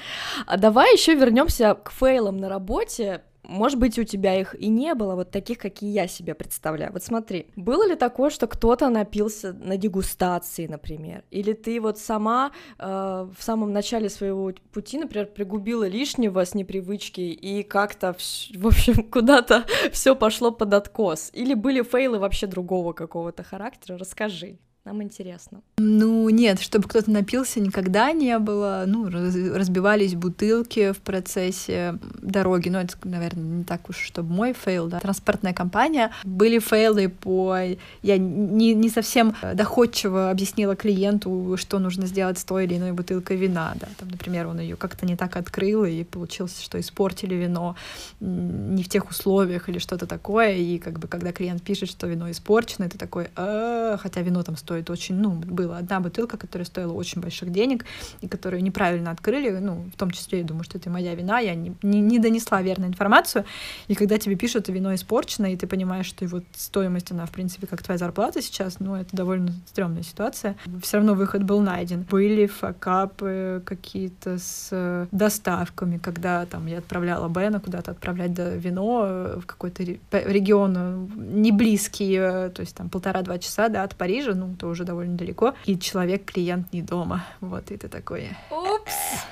[0.45, 4.93] А давай еще вернемся к фейлам на работе может быть, у тебя их и не
[4.93, 6.91] было, вот таких, какие я себе представляю.
[6.91, 12.51] Вот смотри, было ли такое, что кто-то напился на дегустации, например, или ты вот сама
[12.77, 18.15] э, в самом начале своего пути, например, пригубила лишнего с непривычки и как-то,
[18.55, 23.97] в общем, куда-то все пошло под откос, или были фейлы вообще другого какого-то характера?
[23.97, 24.57] Расскажи.
[24.87, 25.59] Нам интересно.
[25.79, 28.85] Ну, нет, чтобы кто-то напился, никогда не было.
[28.87, 32.69] Ну, разбивались бутылки в процессе дороги.
[32.69, 35.01] Ну, это, наверное, не так уж, чтобы мой фейл, да.
[35.01, 36.11] Транспортная компания.
[36.23, 37.57] Были фейлы по...
[38.01, 43.35] Я не, не совсем доходчиво объяснила клиенту, что нужно сделать с той или иной бутылкой
[43.35, 43.89] вина, да.
[43.99, 47.75] Там, например, он ее как-то не так открыл, и получилось, что испортили вино
[48.21, 50.53] не в тех условиях или что-то такое.
[50.53, 54.55] И как бы, когда клиент пишет, что вино испорчено, это такой, «А, хотя вино там
[54.55, 57.85] стоит стоит очень, ну, была одна бутылка, которая стоила очень больших денег,
[58.21, 61.55] и которую неправильно открыли, ну, в том числе, я думаю, что это моя вина, я
[61.55, 63.45] не, не, не донесла верную информацию,
[63.87, 67.67] и когда тебе пишут, вино испорчено, и ты понимаешь, что вот стоимость, она, в принципе,
[67.67, 70.55] как твоя зарплата сейчас, ну, это довольно стрёмная ситуация.
[70.81, 72.05] Все равно выход был найден.
[72.09, 79.39] Были факапы какие-то с э, доставками, когда там я отправляла Бена куда-то отправлять вино э,
[79.41, 84.55] в какой-то регион э, не близкий, то есть там полтора-два часа, да, от Парижа, ну,
[84.57, 87.25] то уже довольно далеко, и человек-клиент не дома.
[87.41, 88.29] Вот, и ты такой...
[88.51, 89.25] Упс!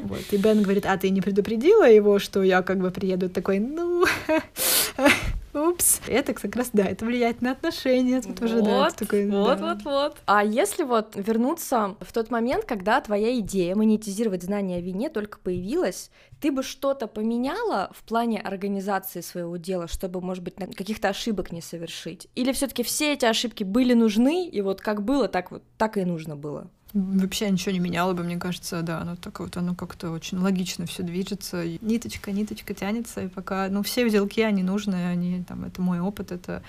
[0.00, 3.58] Вот, и Бен говорит, а ты не предупредила его, что я как бы приеду такой,
[3.58, 4.04] ну,
[5.56, 6.00] упс.
[6.06, 8.20] Это как раз, да, это влияет на отношения.
[8.20, 9.74] Тут вот, уже, да, такой, вот, да.
[9.74, 10.16] вот, вот.
[10.26, 15.38] А если вот вернуться в тот момент, когда твоя идея монетизировать знания о вине только
[15.38, 21.52] появилась, ты бы что-то поменяла в плане организации своего дела, чтобы, может быть, каких-то ошибок
[21.52, 22.28] не совершить?
[22.34, 25.96] Или все таки все эти ошибки были нужны, и вот как было, так вот, так
[25.96, 26.70] и нужно было?
[26.92, 30.86] Вообще ничего не меняло бы, мне кажется, да, оно так вот, оно как-то очень логично
[30.86, 35.64] все движется, и ниточка, ниточка тянется, и пока, ну, все узелки, они нужны, они, там,
[35.64, 36.62] это мой опыт, это,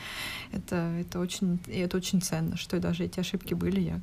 [0.51, 4.01] это, это очень, и это очень ценно, что даже эти ошибки были, я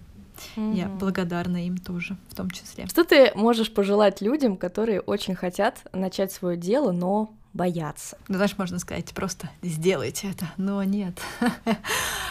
[0.57, 0.75] Mm-hmm.
[0.77, 2.87] Я благодарна им тоже, в том числе.
[2.87, 8.19] Что ты можешь пожелать людям, которые очень хотят начать свое дело, но боятся.
[8.29, 11.21] Ну, знаешь, можно сказать, просто сделайте это, но нет.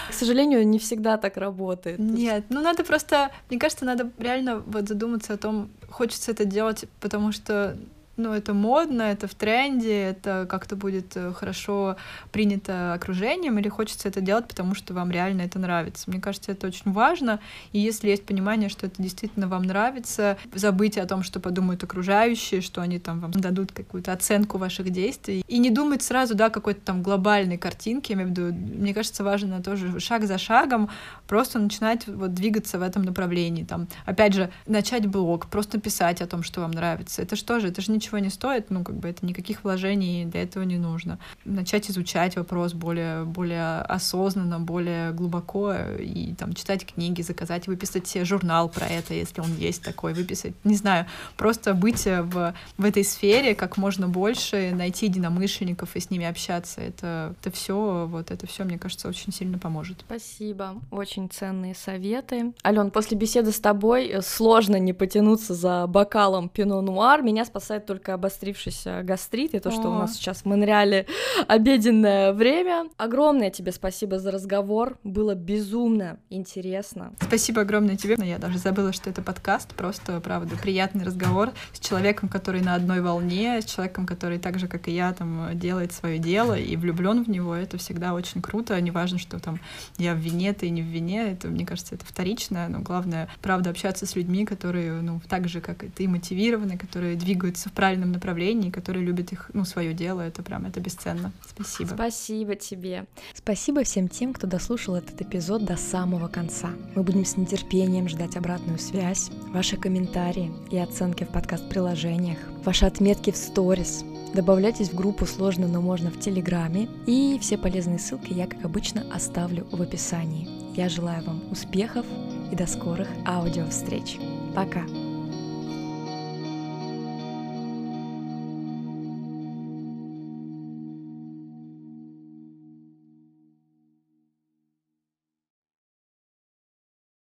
[0.09, 1.97] К сожалению, не всегда так работает.
[1.97, 6.86] Нет, ну надо просто, мне кажется, надо реально вот задуматься о том, хочется это делать,
[6.99, 7.78] потому что
[8.16, 11.95] ну, это модно, это в тренде, это как-то будет э, хорошо
[12.32, 16.09] принято окружением, или хочется это делать, потому что вам реально это нравится.
[16.09, 17.39] Мне кажется, это очень важно,
[17.72, 22.61] и если есть понимание, что это действительно вам нравится, забыть о том, что подумают окружающие,
[22.61, 26.82] что они там вам дадут какую-то оценку ваших действий, и не думать сразу, да, какой-то
[26.82, 30.89] там глобальной картинки, я имею в виду, мне кажется, важно тоже шаг за шагом
[31.28, 36.28] просто начинать вот двигаться в этом направлении, там, опять же, начать блог, просто писать о
[36.28, 37.22] том, что вам нравится.
[37.24, 40.25] Это что же, это же не ничего не стоит, ну, как бы это никаких вложений
[40.25, 41.19] для этого не нужно.
[41.45, 48.25] Начать изучать вопрос более, более осознанно, более глубоко, и там читать книги, заказать, выписать себе
[48.25, 51.05] журнал про это, если он есть такой, выписать, не знаю,
[51.37, 56.81] просто быть в, в этой сфере как можно больше, найти единомышленников и с ними общаться.
[56.81, 60.03] Это, это все, вот это все, мне кажется, очень сильно поможет.
[60.05, 62.53] Спасибо, очень ценные советы.
[62.65, 67.21] Ален, после беседы с тобой э, сложно не потянуться за бокалом пино нуар.
[67.21, 71.05] Меня спасает только обострившийся гастрит и то, что у нас сейчас в Монреале
[71.47, 72.87] обеденное время.
[72.97, 74.97] Огромное тебе спасибо за разговор.
[75.03, 77.13] Было безумно интересно.
[77.21, 78.15] Спасибо огромное тебе.
[78.17, 79.75] Я даже забыла, что это подкаст.
[79.75, 84.67] Просто, правда, приятный разговор с человеком, который на одной волне, с человеком, который так же,
[84.67, 87.53] как и я, там делает свое дело и влюблен в него.
[87.53, 88.81] Это всегда очень круто.
[88.81, 89.59] Неважно, что там
[89.99, 91.33] я в вине, ты не в вине.
[91.33, 92.67] Это, мне кажется, это вторично.
[92.69, 97.15] Но главное, правда, общаться с людьми, которые, ну, так же, как и ты, мотивированы, которые
[97.15, 101.34] двигаются в правильном направлении, которые любят их, ну, свое дело, это прям, это бесценно.
[101.45, 101.89] Спасибо.
[101.89, 103.05] Спасибо тебе.
[103.34, 106.69] Спасибо всем тем, кто дослушал этот эпизод до самого конца.
[106.95, 113.31] Мы будем с нетерпением ждать обратную связь, ваши комментарии и оценки в подкаст-приложениях, ваши отметки
[113.31, 116.89] в сторис, Добавляйтесь в группу «Сложно, но можно» в Телеграме.
[117.05, 120.47] И все полезные ссылки я, как обычно, оставлю в описании.
[120.75, 122.07] Я желаю вам успехов
[122.51, 124.17] и до скорых аудиовстреч.
[124.55, 125.02] Пока!